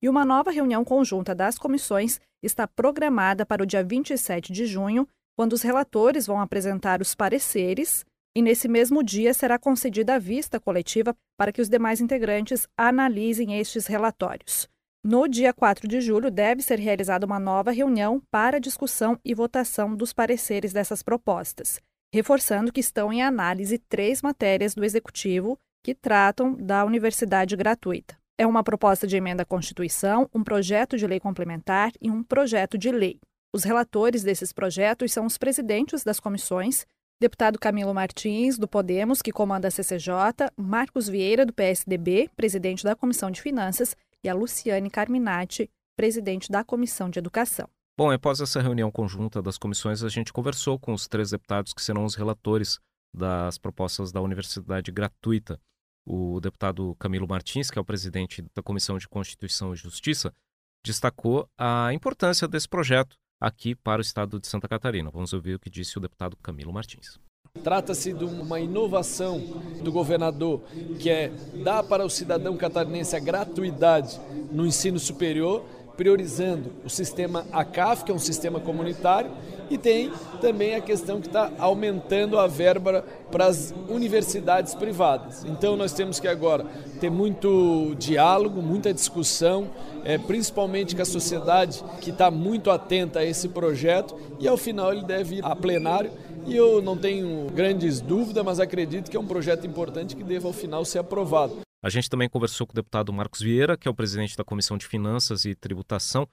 e 0.00 0.08
uma 0.08 0.24
nova 0.24 0.52
reunião 0.52 0.84
conjunta 0.84 1.34
das 1.34 1.58
comissões 1.58 2.20
está 2.40 2.68
programada 2.68 3.44
para 3.44 3.64
o 3.64 3.66
dia 3.66 3.82
27 3.82 4.52
de 4.52 4.64
junho, 4.64 5.08
quando 5.36 5.52
os 5.52 5.62
relatores 5.62 6.26
vão 6.26 6.40
apresentar 6.40 7.00
os 7.00 7.14
pareceres 7.14 8.04
e 8.36 8.42
nesse 8.42 8.68
mesmo 8.68 9.02
dia 9.02 9.32
será 9.32 9.58
concedida 9.58 10.14
a 10.14 10.18
vista 10.18 10.58
coletiva 10.58 11.14
para 11.36 11.52
que 11.52 11.60
os 11.60 11.68
demais 11.68 12.00
integrantes 12.00 12.66
analisem 12.76 13.58
estes 13.58 13.86
relatórios. 13.86 14.68
No 15.04 15.28
dia 15.28 15.52
4 15.52 15.86
de 15.86 16.00
julho, 16.00 16.30
deve 16.30 16.62
ser 16.62 16.78
realizada 16.78 17.26
uma 17.26 17.38
nova 17.38 17.70
reunião 17.70 18.22
para 18.30 18.58
discussão 18.58 19.18
e 19.24 19.34
votação 19.34 19.94
dos 19.94 20.12
pareceres 20.12 20.72
dessas 20.72 21.02
propostas, 21.02 21.78
reforçando 22.12 22.72
que 22.72 22.80
estão 22.80 23.12
em 23.12 23.22
análise 23.22 23.78
três 23.78 24.22
matérias 24.22 24.74
do 24.74 24.84
Executivo 24.84 25.58
que 25.84 25.94
tratam 25.94 26.54
da 26.54 26.84
universidade 26.84 27.54
gratuita. 27.54 28.16
É 28.38 28.46
uma 28.46 28.64
proposta 28.64 29.06
de 29.06 29.16
emenda 29.16 29.42
à 29.42 29.46
Constituição, 29.46 30.28
um 30.34 30.42
projeto 30.42 30.96
de 30.96 31.06
lei 31.06 31.20
complementar 31.20 31.92
e 32.00 32.10
um 32.10 32.22
projeto 32.22 32.78
de 32.78 32.90
lei. 32.90 33.20
Os 33.54 33.62
relatores 33.62 34.24
desses 34.24 34.52
projetos 34.52 35.12
são 35.12 35.26
os 35.26 35.38
presidentes 35.38 36.02
das 36.02 36.18
comissões, 36.18 36.84
deputado 37.20 37.56
Camilo 37.56 37.94
Martins, 37.94 38.58
do 38.58 38.66
Podemos, 38.66 39.22
que 39.22 39.30
comanda 39.30 39.68
a 39.68 39.70
CCJ, 39.70 40.50
Marcos 40.56 41.08
Vieira, 41.08 41.46
do 41.46 41.52
PSDB, 41.52 42.28
presidente 42.34 42.82
da 42.82 42.96
Comissão 42.96 43.30
de 43.30 43.40
Finanças, 43.40 43.96
e 44.24 44.28
a 44.28 44.34
Luciane 44.34 44.90
Carminati, 44.90 45.70
presidente 45.96 46.50
da 46.50 46.64
Comissão 46.64 47.08
de 47.08 47.20
Educação. 47.20 47.68
Bom, 47.96 48.10
após 48.10 48.40
essa 48.40 48.60
reunião 48.60 48.90
conjunta 48.90 49.40
das 49.40 49.56
comissões, 49.56 50.02
a 50.02 50.08
gente 50.08 50.32
conversou 50.32 50.76
com 50.76 50.92
os 50.92 51.06
três 51.06 51.30
deputados 51.30 51.72
que 51.72 51.80
serão 51.80 52.04
os 52.04 52.16
relatores 52.16 52.80
das 53.14 53.56
propostas 53.56 54.10
da 54.10 54.20
universidade 54.20 54.90
gratuita. 54.90 55.60
O 56.04 56.40
deputado 56.40 56.96
Camilo 56.98 57.28
Martins, 57.28 57.70
que 57.70 57.78
é 57.78 57.80
o 57.80 57.84
presidente 57.84 58.44
da 58.52 58.64
Comissão 58.64 58.98
de 58.98 59.06
Constituição 59.06 59.72
e 59.72 59.76
Justiça, 59.76 60.34
destacou 60.84 61.48
a 61.56 61.92
importância 61.92 62.48
desse 62.48 62.68
projeto 62.68 63.16
aqui 63.44 63.74
para 63.74 64.00
o 64.00 64.02
estado 64.02 64.40
de 64.40 64.46
Santa 64.46 64.66
Catarina. 64.66 65.10
Vamos 65.10 65.32
ouvir 65.32 65.54
o 65.54 65.58
que 65.58 65.68
disse 65.68 65.98
o 65.98 66.00
deputado 66.00 66.36
Camilo 66.36 66.72
Martins. 66.72 67.18
Trata-se 67.62 68.12
de 68.12 68.24
uma 68.24 68.58
inovação 68.58 69.38
do 69.82 69.92
governador, 69.92 70.62
que 70.98 71.08
é 71.08 71.30
dar 71.62 71.84
para 71.84 72.04
o 72.04 72.10
cidadão 72.10 72.56
catarinense 72.56 73.14
a 73.14 73.20
gratuidade 73.20 74.18
no 74.50 74.66
ensino 74.66 74.98
superior, 74.98 75.64
priorizando 75.96 76.72
o 76.84 76.90
sistema 76.90 77.46
ACAF, 77.52 78.04
que 78.04 78.10
é 78.10 78.14
um 78.14 78.18
sistema 78.18 78.58
comunitário, 78.58 79.30
e 79.70 79.78
tem 79.78 80.12
também 80.40 80.74
a 80.74 80.80
questão 80.80 81.20
que 81.20 81.26
está 81.26 81.50
aumentando 81.58 82.38
a 82.38 82.46
verba 82.46 83.04
para 83.30 83.46
as 83.46 83.74
universidades 83.88 84.74
privadas. 84.74 85.44
Então 85.44 85.76
nós 85.76 85.92
temos 85.92 86.20
que 86.20 86.28
agora 86.28 86.64
ter 87.00 87.10
muito 87.10 87.94
diálogo, 87.98 88.62
muita 88.62 88.92
discussão, 88.92 89.70
é, 90.04 90.18
principalmente 90.18 90.94
com 90.94 91.02
a 91.02 91.06
sociedade 91.06 91.82
que 92.00 92.10
está 92.10 92.30
muito 92.30 92.70
atenta 92.70 93.20
a 93.20 93.24
esse 93.24 93.48
projeto 93.48 94.16
e 94.38 94.46
ao 94.46 94.56
final 94.56 94.92
ele 94.92 95.04
deve 95.04 95.36
ir 95.36 95.44
a 95.44 95.56
plenário 95.56 96.10
e 96.46 96.54
eu 96.54 96.82
não 96.82 96.96
tenho 96.96 97.46
grandes 97.50 98.00
dúvidas, 98.00 98.44
mas 98.44 98.60
acredito 98.60 99.10
que 99.10 99.16
é 99.16 99.20
um 99.20 99.26
projeto 99.26 99.66
importante 99.66 100.14
que 100.14 100.22
deva 100.22 100.46
ao 100.46 100.52
final 100.52 100.84
ser 100.84 100.98
aprovado. 100.98 101.58
A 101.82 101.90
gente 101.90 102.08
também 102.08 102.28
conversou 102.28 102.66
com 102.66 102.72
o 102.72 102.74
deputado 102.74 103.12
Marcos 103.12 103.40
Vieira, 103.40 103.76
que 103.76 103.86
é 103.86 103.90
o 103.90 103.94
presidente 103.94 104.36
da 104.36 104.44
Comissão 104.44 104.78
de 104.78 104.86
Finanças 104.86 105.44
e 105.44 105.54
Tributação, 105.54 106.26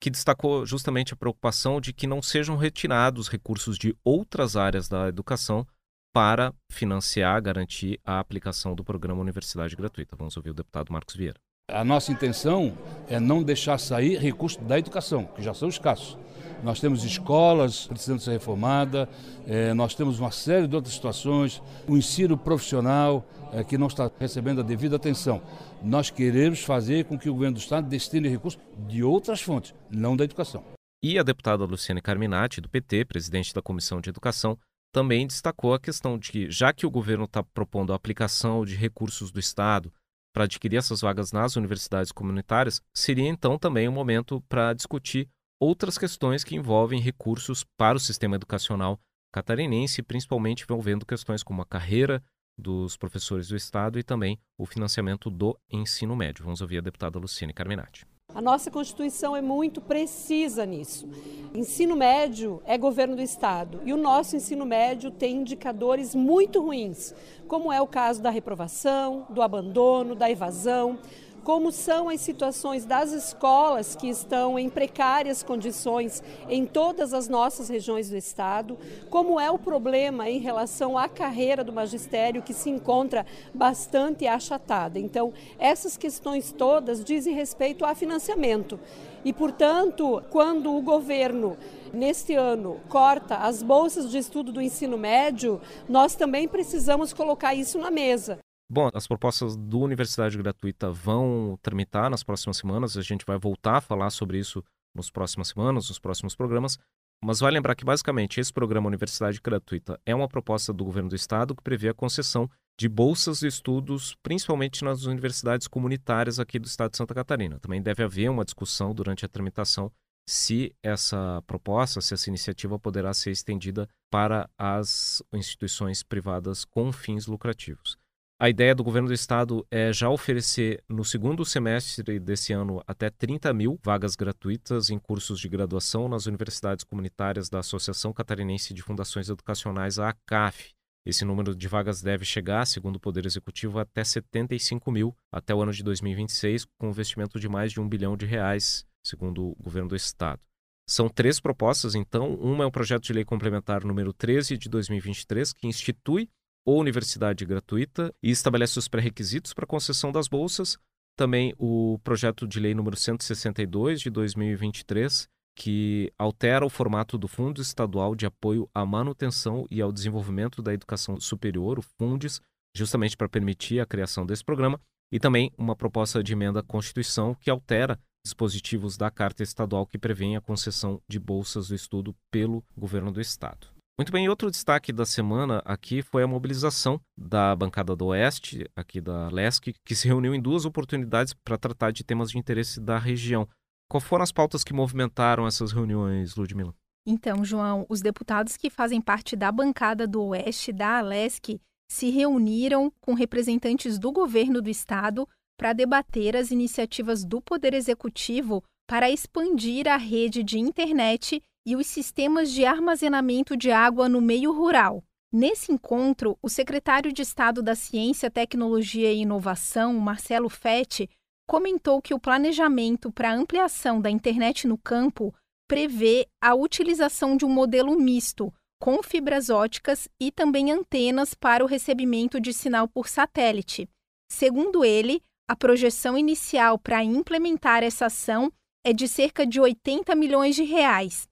que 0.00 0.10
destacou 0.10 0.66
justamente 0.66 1.14
a 1.14 1.16
preocupação 1.16 1.80
de 1.80 1.92
que 1.92 2.06
não 2.06 2.20
sejam 2.20 2.56
retirados 2.56 3.28
recursos 3.28 3.78
de 3.78 3.96
outras 4.04 4.56
áreas 4.56 4.88
da 4.88 5.08
educação 5.08 5.66
para 6.12 6.54
financiar, 6.70 7.42
garantir 7.42 7.98
a 8.04 8.20
aplicação 8.20 8.74
do 8.74 8.84
programa 8.84 9.20
Universidade 9.20 9.74
Gratuita. 9.74 10.14
Vamos 10.16 10.36
ouvir 10.36 10.50
o 10.50 10.54
deputado 10.54 10.92
Marcos 10.92 11.16
Vieira. 11.16 11.38
A 11.68 11.82
nossa 11.82 12.12
intenção 12.12 12.76
é 13.08 13.18
não 13.18 13.42
deixar 13.42 13.78
sair 13.78 14.18
recursos 14.18 14.62
da 14.64 14.78
educação, 14.78 15.24
que 15.24 15.42
já 15.42 15.54
são 15.54 15.68
escassos. 15.68 16.18
Nós 16.62 16.78
temos 16.78 17.02
escolas 17.04 17.86
precisando 17.86 18.20
ser 18.20 18.32
reformadas, 18.32 19.08
é, 19.46 19.74
nós 19.74 19.94
temos 19.94 20.20
uma 20.20 20.30
série 20.30 20.68
de 20.68 20.76
outras 20.76 20.94
situações, 20.94 21.62
o 21.88 21.96
ensino 21.96 22.36
profissional 22.38 23.26
que 23.62 23.78
não 23.78 23.86
está 23.86 24.10
recebendo 24.18 24.60
a 24.60 24.64
devida 24.64 24.96
atenção. 24.96 25.40
Nós 25.82 26.10
queremos 26.10 26.60
fazer 26.60 27.04
com 27.04 27.18
que 27.18 27.28
o 27.28 27.34
governo 27.34 27.56
do 27.56 27.60
Estado 27.60 27.88
destine 27.88 28.28
recursos 28.28 28.60
de 28.88 29.04
outras 29.04 29.40
fontes, 29.40 29.74
não 29.90 30.16
da 30.16 30.24
educação. 30.24 30.64
E 31.02 31.18
a 31.18 31.22
deputada 31.22 31.64
Luciane 31.64 32.00
Carminati, 32.00 32.60
do 32.60 32.68
PT, 32.68 33.04
presidente 33.04 33.52
da 33.52 33.60
Comissão 33.60 34.00
de 34.00 34.08
Educação, 34.08 34.58
também 34.90 35.26
destacou 35.26 35.74
a 35.74 35.80
questão 35.80 36.18
de 36.18 36.32
que, 36.32 36.50
já 36.50 36.72
que 36.72 36.86
o 36.86 36.90
governo 36.90 37.24
está 37.24 37.42
propondo 37.42 37.92
a 37.92 37.96
aplicação 37.96 38.64
de 38.64 38.74
recursos 38.74 39.30
do 39.30 39.38
Estado 39.38 39.92
para 40.32 40.44
adquirir 40.44 40.78
essas 40.78 41.00
vagas 41.00 41.30
nas 41.30 41.56
universidades 41.56 42.10
comunitárias, 42.10 42.80
seria 42.94 43.28
então 43.28 43.58
também 43.58 43.86
o 43.86 43.90
um 43.90 43.94
momento 43.94 44.42
para 44.48 44.72
discutir 44.72 45.28
outras 45.60 45.98
questões 45.98 46.42
que 46.42 46.56
envolvem 46.56 47.00
recursos 47.00 47.64
para 47.76 47.96
o 47.96 48.00
sistema 48.00 48.36
educacional 48.36 48.98
catarinense, 49.32 50.02
principalmente 50.02 50.62
envolvendo 50.62 51.04
questões 51.04 51.42
como 51.42 51.60
a 51.60 51.66
carreira 51.66 52.22
dos 52.56 52.96
professores 52.96 53.48
do 53.48 53.56
Estado 53.56 53.98
e 53.98 54.02
também 54.02 54.38
o 54.56 54.66
financiamento 54.66 55.30
do 55.30 55.58
ensino 55.70 56.14
médio. 56.14 56.44
Vamos 56.44 56.60
ouvir 56.60 56.78
a 56.78 56.82
deputada 56.82 57.18
Luciane 57.18 57.52
Carminati. 57.52 58.06
A 58.34 58.40
nossa 58.40 58.68
Constituição 58.70 59.36
é 59.36 59.40
muito 59.40 59.80
precisa 59.80 60.66
nisso. 60.66 61.08
Ensino 61.54 61.94
médio 61.94 62.60
é 62.64 62.76
governo 62.76 63.14
do 63.14 63.22
Estado 63.22 63.80
e 63.84 63.92
o 63.92 63.96
nosso 63.96 64.34
ensino 64.34 64.66
médio 64.66 65.10
tem 65.10 65.36
indicadores 65.36 66.14
muito 66.16 66.60
ruins, 66.60 67.14
como 67.46 67.72
é 67.72 67.80
o 67.80 67.86
caso 67.86 68.20
da 68.20 68.30
reprovação, 68.30 69.26
do 69.30 69.40
abandono, 69.40 70.16
da 70.16 70.28
evasão 70.28 70.98
como 71.44 71.70
são 71.70 72.08
as 72.08 72.22
situações 72.22 72.86
das 72.86 73.12
escolas 73.12 73.94
que 73.94 74.08
estão 74.08 74.58
em 74.58 74.70
precárias 74.70 75.42
condições 75.42 76.22
em 76.48 76.64
todas 76.64 77.12
as 77.12 77.28
nossas 77.28 77.68
regiões 77.68 78.08
do 78.08 78.16
estado, 78.16 78.78
como 79.10 79.38
é 79.38 79.50
o 79.50 79.58
problema 79.58 80.28
em 80.28 80.38
relação 80.38 80.96
à 80.96 81.06
carreira 81.06 81.62
do 81.62 81.72
magistério 81.72 82.42
que 82.42 82.54
se 82.54 82.70
encontra 82.70 83.26
bastante 83.52 84.26
achatada. 84.26 84.98
Então, 84.98 85.32
essas 85.58 85.96
questões 85.98 86.50
todas 86.50 87.04
dizem 87.04 87.34
respeito 87.34 87.84
a 87.84 87.94
financiamento. 87.94 88.80
E, 89.24 89.32
portanto, 89.32 90.22
quando 90.30 90.74
o 90.74 90.82
governo 90.82 91.56
neste 91.92 92.34
ano 92.34 92.80
corta 92.88 93.36
as 93.36 93.62
bolsas 93.62 94.10
de 94.10 94.18
estudo 94.18 94.50
do 94.50 94.60
ensino 94.60 94.98
médio, 94.98 95.60
nós 95.88 96.14
também 96.14 96.48
precisamos 96.48 97.12
colocar 97.12 97.54
isso 97.54 97.78
na 97.78 97.90
mesa. 97.90 98.43
Bom, 98.70 98.90
as 98.94 99.06
propostas 99.06 99.56
do 99.56 99.80
Universidade 99.80 100.38
Gratuita 100.38 100.90
vão 100.90 101.58
tramitar 101.62 102.08
nas 102.08 102.24
próximas 102.24 102.56
semanas. 102.56 102.96
A 102.96 103.02
gente 103.02 103.24
vai 103.26 103.38
voltar 103.38 103.76
a 103.76 103.80
falar 103.80 104.10
sobre 104.10 104.38
isso 104.38 104.64
nas 104.94 105.10
próximas 105.10 105.48
semanas, 105.48 105.88
nos 105.88 105.98
próximos 105.98 106.34
programas. 106.34 106.78
Mas 107.22 107.40
vai 107.40 107.50
lembrar 107.50 107.74
que, 107.74 107.84
basicamente, 107.84 108.40
esse 108.40 108.52
programa 108.52 108.88
Universidade 108.88 109.40
Gratuita 109.40 110.00
é 110.04 110.14
uma 110.14 110.28
proposta 110.28 110.72
do 110.72 110.84
governo 110.84 111.08
do 111.08 111.16
estado 111.16 111.54
que 111.54 111.62
prevê 111.62 111.88
a 111.88 111.94
concessão 111.94 112.50
de 112.78 112.88
bolsas 112.88 113.40
de 113.40 113.46
estudos, 113.46 114.16
principalmente 114.22 114.84
nas 114.84 115.04
universidades 115.04 115.68
comunitárias 115.68 116.40
aqui 116.40 116.58
do 116.58 116.66
estado 116.66 116.90
de 116.90 116.96
Santa 116.96 117.14
Catarina. 117.14 117.60
Também 117.60 117.80
deve 117.80 118.02
haver 118.02 118.30
uma 118.30 118.44
discussão 118.44 118.94
durante 118.94 119.24
a 119.24 119.28
tramitação 119.28 119.90
se 120.28 120.74
essa 120.82 121.42
proposta, 121.46 122.00
se 122.00 122.14
essa 122.14 122.28
iniciativa 122.28 122.78
poderá 122.78 123.12
ser 123.12 123.30
estendida 123.30 123.88
para 124.10 124.48
as 124.58 125.22
instituições 125.32 126.02
privadas 126.02 126.64
com 126.64 126.90
fins 126.90 127.26
lucrativos. 127.26 127.96
A 128.44 128.50
ideia 128.50 128.74
do 128.74 128.84
governo 128.84 129.08
do 129.08 129.14
estado 129.14 129.66
é 129.70 129.90
já 129.90 130.10
oferecer 130.10 130.84
no 130.86 131.02
segundo 131.02 131.46
semestre 131.46 132.20
desse 132.20 132.52
ano 132.52 132.82
até 132.86 133.08
30 133.08 133.50
mil 133.54 133.80
vagas 133.82 134.14
gratuitas 134.14 134.90
em 134.90 134.98
cursos 134.98 135.40
de 135.40 135.48
graduação 135.48 136.10
nas 136.10 136.26
universidades 136.26 136.84
comunitárias 136.84 137.48
da 137.48 137.60
Associação 137.60 138.12
Catarinense 138.12 138.74
de 138.74 138.82
Fundações 138.82 139.30
Educacionais, 139.30 139.98
a 139.98 140.10
ACAF. 140.10 140.74
Esse 141.06 141.24
número 141.24 141.56
de 141.56 141.66
vagas 141.66 142.02
deve 142.02 142.26
chegar, 142.26 142.66
segundo 142.66 142.96
o 142.96 143.00
Poder 143.00 143.24
Executivo, 143.24 143.78
até 143.78 144.04
75 144.04 144.92
mil 144.92 145.16
até 145.32 145.54
o 145.54 145.62
ano 145.62 145.72
de 145.72 145.82
2026, 145.82 146.66
com 146.78 146.90
investimento 146.90 147.40
de 147.40 147.48
mais 147.48 147.72
de 147.72 147.80
um 147.80 147.88
bilhão 147.88 148.14
de 148.14 148.26
reais, 148.26 148.84
segundo 149.02 149.52
o 149.52 149.56
governo 149.58 149.88
do 149.88 149.96
estado. 149.96 150.42
São 150.86 151.08
três 151.08 151.40
propostas, 151.40 151.94
então. 151.94 152.34
Uma 152.34 152.64
é 152.64 152.66
o 152.66 152.70
projeto 152.70 153.04
de 153.04 153.14
lei 153.14 153.24
complementar 153.24 153.86
número 153.86 154.12
13 154.12 154.58
de 154.58 154.68
2023, 154.68 155.54
que 155.54 155.66
institui 155.66 156.28
ou 156.64 156.80
universidade 156.80 157.44
gratuita 157.44 158.14
e 158.22 158.30
estabelece 158.30 158.78
os 158.78 158.88
pré-requisitos 158.88 159.52
para 159.52 159.66
concessão 159.66 160.10
das 160.10 160.28
bolsas. 160.28 160.78
Também 161.16 161.54
o 161.58 161.98
projeto 162.02 162.46
de 162.46 162.58
lei 162.58 162.74
número 162.74 162.96
162 162.96 164.00
de 164.00 164.10
2023, 164.10 165.28
que 165.56 166.12
altera 166.18 166.66
o 166.66 166.70
formato 166.70 167.16
do 167.16 167.28
Fundo 167.28 167.60
Estadual 167.60 168.14
de 168.14 168.26
Apoio 168.26 168.68
à 168.74 168.84
Manutenção 168.84 169.66
e 169.70 169.80
ao 169.80 169.92
Desenvolvimento 169.92 170.60
da 170.60 170.74
Educação 170.74 171.20
Superior, 171.20 171.78
o 171.78 171.82
FUNDES, 171.82 172.40
justamente 172.76 173.16
para 173.16 173.28
permitir 173.28 173.78
a 173.78 173.86
criação 173.86 174.26
desse 174.26 174.44
programa, 174.44 174.80
e 175.12 175.20
também 175.20 175.52
uma 175.56 175.76
proposta 175.76 176.22
de 176.22 176.32
emenda 176.32 176.58
à 176.58 176.62
Constituição 176.62 177.36
que 177.36 177.50
altera 177.50 177.98
dispositivos 178.24 178.96
da 178.96 179.10
Carta 179.10 179.42
Estadual 179.42 179.86
que 179.86 179.98
prevêem 179.98 180.36
a 180.36 180.40
concessão 180.40 181.00
de 181.06 181.20
bolsas 181.20 181.68
do 181.68 181.74
estudo 181.74 182.16
pelo 182.32 182.64
governo 182.76 183.12
do 183.12 183.20
Estado. 183.20 183.73
Muito 183.96 184.10
bem, 184.10 184.28
outro 184.28 184.50
destaque 184.50 184.92
da 184.92 185.06
semana 185.06 185.62
aqui 185.64 186.02
foi 186.02 186.24
a 186.24 186.26
mobilização 186.26 187.00
da 187.16 187.54
bancada 187.54 187.94
do 187.94 188.06
Oeste, 188.06 188.68
aqui 188.74 189.00
da 189.00 189.28
LESC, 189.28 189.72
que 189.84 189.94
se 189.94 190.08
reuniu 190.08 190.34
em 190.34 190.42
duas 190.42 190.64
oportunidades 190.64 191.32
para 191.32 191.56
tratar 191.56 191.92
de 191.92 192.02
temas 192.02 192.32
de 192.32 192.36
interesse 192.36 192.80
da 192.80 192.98
região. 192.98 193.48
Quais 193.88 194.02
foram 194.02 194.24
as 194.24 194.32
pautas 194.32 194.64
que 194.64 194.72
movimentaram 194.72 195.46
essas 195.46 195.70
reuniões, 195.70 196.34
Ludmila? 196.34 196.74
Então, 197.06 197.44
João, 197.44 197.86
os 197.88 198.00
deputados 198.00 198.56
que 198.56 198.68
fazem 198.68 199.00
parte 199.00 199.36
da 199.36 199.52
bancada 199.52 200.08
do 200.08 200.24
Oeste 200.24 200.72
da 200.72 200.98
Alesc 200.98 201.60
se 201.88 202.10
reuniram 202.10 202.92
com 203.00 203.14
representantes 203.14 203.96
do 203.96 204.10
governo 204.10 204.60
do 204.60 204.68
estado 204.68 205.28
para 205.56 205.72
debater 205.72 206.36
as 206.36 206.50
iniciativas 206.50 207.24
do 207.24 207.40
Poder 207.40 207.72
Executivo 207.74 208.64
para 208.88 209.08
expandir 209.08 209.86
a 209.86 209.96
rede 209.96 210.42
de 210.42 210.58
internet 210.58 211.40
e 211.66 211.74
os 211.74 211.86
sistemas 211.86 212.50
de 212.52 212.64
armazenamento 212.64 213.56
de 213.56 213.70
água 213.70 214.08
no 214.08 214.20
meio 214.20 214.52
rural. 214.52 215.02
Nesse 215.32 215.72
encontro, 215.72 216.38
o 216.40 216.48
secretário 216.48 217.12
de 217.12 217.22
Estado 217.22 217.62
da 217.62 217.74
Ciência, 217.74 218.30
Tecnologia 218.30 219.12
e 219.12 219.22
Inovação, 219.22 219.94
Marcelo 219.94 220.48
Fetti, 220.48 221.08
comentou 221.48 222.00
que 222.00 222.14
o 222.14 222.20
planejamento 222.20 223.10
para 223.10 223.30
a 223.30 223.34
ampliação 223.34 224.00
da 224.00 224.10
internet 224.10 224.66
no 224.66 224.78
campo 224.78 225.34
prevê 225.68 226.28
a 226.40 226.54
utilização 226.54 227.36
de 227.36 227.44
um 227.44 227.48
modelo 227.48 227.98
misto, 227.98 228.52
com 228.80 229.02
fibras 229.02 229.50
óticas 229.50 230.08
e 230.20 230.30
também 230.30 230.70
antenas 230.70 231.34
para 231.34 231.64
o 231.64 231.66
recebimento 231.66 232.38
de 232.40 232.52
sinal 232.52 232.86
por 232.86 233.08
satélite. 233.08 233.88
Segundo 234.30 234.84
ele, 234.84 235.20
a 235.48 235.56
projeção 235.56 236.16
inicial 236.16 236.78
para 236.78 237.02
implementar 237.02 237.82
essa 237.82 238.06
ação 238.06 238.52
é 238.84 238.92
de 238.92 239.08
cerca 239.08 239.46
de 239.46 239.60
80 239.60 240.14
milhões 240.14 240.54
de 240.54 240.62
reais 240.62 241.28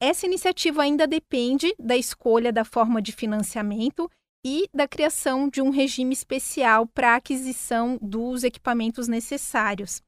essa 0.00 0.26
iniciativa 0.26 0.82
ainda 0.82 1.06
depende 1.06 1.74
da 1.78 1.96
escolha 1.96 2.52
da 2.52 2.64
forma 2.64 3.00
de 3.00 3.12
financiamento 3.12 4.10
e 4.44 4.68
da 4.72 4.86
criação 4.86 5.48
de 5.48 5.60
um 5.60 5.70
regime 5.70 6.12
especial 6.12 6.86
para 6.86 7.12
a 7.12 7.16
aquisição 7.16 7.98
dos 8.00 8.44
equipamentos 8.44 9.08
necessários. 9.08 10.02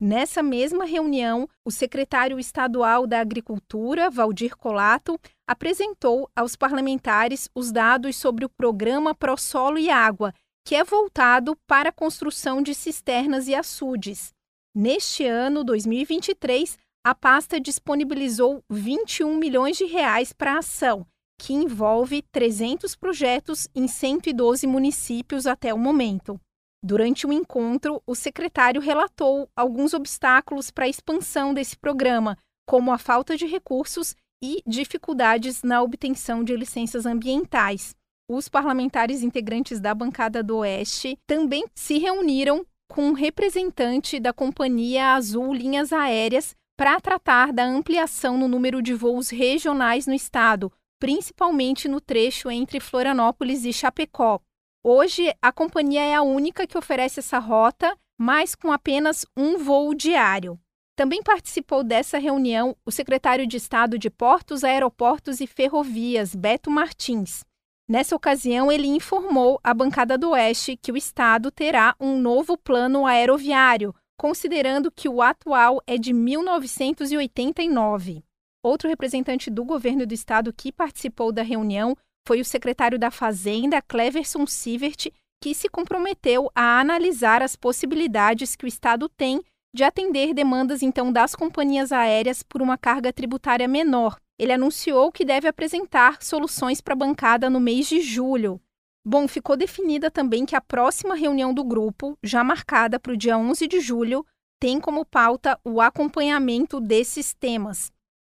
Nessa 0.00 0.42
mesma 0.42 0.84
reunião, 0.84 1.48
o 1.64 1.70
secretário 1.70 2.38
estadual 2.40 3.06
da 3.06 3.20
Agricultura, 3.20 4.10
Valdir 4.10 4.56
Colato, 4.56 5.18
apresentou 5.46 6.28
aos 6.34 6.56
parlamentares 6.56 7.48
os 7.54 7.70
dados 7.70 8.16
sobre 8.16 8.44
o 8.44 8.48
programa 8.48 9.14
ProSolo 9.14 9.78
e 9.78 9.90
Água, 9.90 10.32
que 10.64 10.74
é 10.74 10.82
voltado 10.82 11.56
para 11.66 11.90
a 11.90 11.92
construção 11.92 12.62
de 12.62 12.74
cisternas 12.74 13.46
e 13.46 13.54
açudes. 13.54 14.32
Neste 14.74 15.24
ano, 15.24 15.62
2023, 15.62 16.78
a 17.04 17.14
pasta 17.14 17.60
disponibilizou 17.60 18.62
21 18.70 19.36
milhões 19.36 19.76
de 19.76 19.84
reais 19.84 20.32
para 20.32 20.54
a 20.54 20.58
ação, 20.58 21.04
que 21.38 21.52
envolve 21.52 22.22
300 22.30 22.94
projetos 22.94 23.66
em 23.74 23.88
112 23.88 24.66
municípios 24.66 25.46
até 25.46 25.74
o 25.74 25.78
momento. 25.78 26.40
Durante 26.84 27.26
o 27.26 27.32
encontro, 27.32 28.00
o 28.06 28.14
secretário 28.14 28.80
relatou 28.80 29.48
alguns 29.56 29.94
obstáculos 29.94 30.70
para 30.70 30.84
a 30.84 30.88
expansão 30.88 31.52
desse 31.52 31.76
programa, 31.76 32.36
como 32.68 32.92
a 32.92 32.98
falta 32.98 33.36
de 33.36 33.46
recursos 33.46 34.14
e 34.42 34.62
dificuldades 34.66 35.62
na 35.62 35.82
obtenção 35.82 36.42
de 36.44 36.56
licenças 36.56 37.06
ambientais. 37.06 37.94
Os 38.28 38.48
parlamentares 38.48 39.22
integrantes 39.22 39.80
da 39.80 39.94
bancada 39.94 40.42
do 40.42 40.58
Oeste 40.58 41.18
também 41.26 41.64
se 41.74 41.98
reuniram 41.98 42.64
com 42.88 43.08
um 43.08 43.12
representante 43.12 44.20
da 44.20 44.32
Companhia 44.32 45.14
Azul 45.14 45.52
Linhas 45.52 45.92
Aéreas 45.92 46.54
para 46.82 47.00
tratar 47.00 47.52
da 47.52 47.62
ampliação 47.62 48.36
no 48.36 48.48
número 48.48 48.82
de 48.82 48.92
voos 48.92 49.30
regionais 49.30 50.08
no 50.08 50.12
estado, 50.12 50.72
principalmente 50.98 51.86
no 51.86 52.00
trecho 52.00 52.50
entre 52.50 52.80
Florianópolis 52.80 53.64
e 53.64 53.72
Chapecó, 53.72 54.40
Hoje, 54.82 55.32
a 55.40 55.52
companhia 55.52 56.00
é 56.00 56.12
a 56.12 56.22
única 56.22 56.66
que 56.66 56.76
oferece 56.76 57.20
essa 57.20 57.38
rota, 57.38 57.96
mas 58.18 58.56
com 58.56 58.72
apenas 58.72 59.24
um 59.36 59.58
voo 59.58 59.94
diário. 59.94 60.58
Também 60.96 61.22
participou 61.22 61.84
dessa 61.84 62.18
reunião 62.18 62.76
o 62.84 62.90
secretário 62.90 63.46
de 63.46 63.56
Estado 63.56 63.96
de 63.96 64.10
Portos, 64.10 64.64
Aeroportos 64.64 65.40
e 65.40 65.46
Ferrovias, 65.46 66.34
Beto 66.34 66.68
Martins. 66.68 67.44
Nessa 67.88 68.16
ocasião, 68.16 68.72
ele 68.72 68.88
informou 68.88 69.60
à 69.62 69.72
bancada 69.72 70.18
do 70.18 70.30
Oeste 70.30 70.76
que 70.76 70.90
o 70.90 70.96
Estado 70.96 71.52
terá 71.52 71.94
um 72.00 72.18
novo 72.18 72.58
plano 72.58 73.06
aeroviário, 73.06 73.94
considerando 74.18 74.90
que 74.90 75.08
o 75.08 75.22
atual 75.22 75.80
é 75.86 75.96
de 75.98 76.12
1989. 76.12 78.24
Outro 78.64 78.88
representante 78.88 79.50
do 79.50 79.64
governo 79.64 80.06
do 80.06 80.14
estado 80.14 80.52
que 80.52 80.70
participou 80.70 81.32
da 81.32 81.42
reunião 81.42 81.96
foi 82.26 82.40
o 82.40 82.44
secretário 82.44 82.98
da 82.98 83.10
Fazenda, 83.10 83.82
Cleverson 83.82 84.46
Sivert, 84.46 85.10
que 85.42 85.54
se 85.54 85.68
comprometeu 85.68 86.50
a 86.54 86.78
analisar 86.78 87.42
as 87.42 87.56
possibilidades 87.56 88.54
que 88.54 88.64
o 88.64 88.68
Estado 88.68 89.08
tem 89.08 89.42
de 89.74 89.82
atender 89.82 90.32
demandas 90.32 90.82
então 90.82 91.12
das 91.12 91.34
companhias 91.34 91.90
aéreas 91.90 92.42
por 92.42 92.62
uma 92.62 92.78
carga 92.78 93.12
tributária 93.12 93.66
menor. 93.66 94.16
Ele 94.38 94.52
anunciou 94.52 95.10
que 95.10 95.24
deve 95.24 95.48
apresentar 95.48 96.22
soluções 96.22 96.80
para 96.80 96.94
a 96.94 96.96
bancada 96.96 97.50
no 97.50 97.58
mês 97.58 97.88
de 97.88 98.00
julho. 98.00 98.60
Bom, 99.04 99.26
ficou 99.26 99.56
definida 99.56 100.10
também 100.10 100.46
que 100.46 100.54
a 100.54 100.60
próxima 100.60 101.14
reunião 101.16 101.52
do 101.52 101.64
grupo, 101.64 102.16
já 102.22 102.44
marcada 102.44 103.00
para 103.00 103.12
o 103.12 103.16
dia 103.16 103.36
11 103.36 103.66
de 103.66 103.80
julho, 103.80 104.24
tem 104.60 104.80
como 104.80 105.04
pauta 105.04 105.58
o 105.64 105.80
acompanhamento 105.80 106.80
desses 106.80 107.34
temas. 107.34 107.90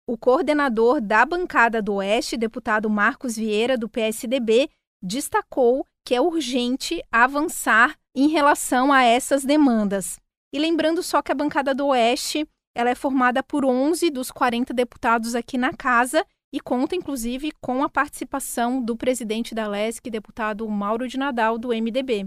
O 0.09 0.17
coordenador 0.17 1.01
da 1.01 1.25
bancada 1.25 1.83
do 1.83 1.95
Oeste, 1.95 2.37
deputado 2.37 2.89
Marcos 2.89 3.35
Vieira, 3.37 3.77
do 3.77 3.89
PSDB, 3.89 4.71
destacou 5.03 5.85
que 6.07 6.15
é 6.15 6.21
urgente 6.21 7.03
avançar 7.11 7.97
em 8.15 8.29
relação 8.29 8.93
a 8.93 9.03
essas 9.03 9.45
demandas. 9.45 10.19
E 10.53 10.59
lembrando 10.59 11.03
só 11.03 11.21
que 11.21 11.33
a 11.33 11.35
bancada 11.35 11.75
do 11.75 11.89
Oeste 11.89 12.49
ela 12.77 12.91
é 12.91 12.95
formada 12.95 13.43
por 13.43 13.65
11 13.65 14.11
dos 14.11 14.31
40 14.31 14.73
deputados 14.73 15.35
aqui 15.35 15.59
na 15.59 15.73
casa 15.73 16.25
e 16.53 16.61
conta, 16.61 16.97
inclusive, 16.97 17.53
com 17.61 17.83
a 17.85 17.89
participação 17.89 18.83
do 18.83 18.97
presidente 18.97 19.55
da 19.55 19.69
LESC, 19.69 20.11
deputado 20.11 20.69
Mauro 20.69 21.07
de 21.07 21.17
Nadal, 21.17 21.59
do 21.59 21.69
MDB. 21.69 22.27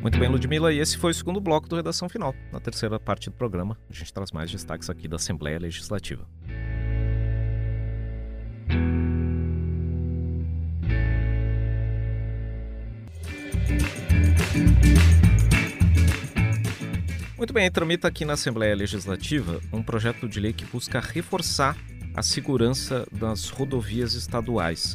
Muito 0.00 0.18
bem, 0.18 0.30
Ludmila, 0.30 0.72
e 0.72 0.78
esse 0.78 0.96
foi 0.96 1.10
o 1.10 1.14
segundo 1.14 1.40
bloco 1.40 1.68
do 1.68 1.76
Redação 1.76 2.08
Final. 2.08 2.34
Na 2.50 2.58
terceira 2.58 2.98
parte 2.98 3.28
do 3.28 3.36
programa, 3.36 3.76
a 3.88 3.92
gente 3.92 4.12
traz 4.12 4.32
mais 4.32 4.50
destaques 4.50 4.88
aqui 4.88 5.06
da 5.06 5.16
Assembleia 5.16 5.58
Legislativa. 5.58 6.26
Muito 17.40 17.54
bem, 17.54 17.70
tramita 17.70 18.06
aqui 18.06 18.26
na 18.26 18.34
Assembleia 18.34 18.76
Legislativa 18.76 19.62
um 19.72 19.82
projeto 19.82 20.28
de 20.28 20.38
lei 20.38 20.52
que 20.52 20.66
busca 20.66 21.00
reforçar 21.00 21.74
a 22.14 22.22
segurança 22.22 23.08
das 23.10 23.48
rodovias 23.48 24.12
estaduais. 24.12 24.94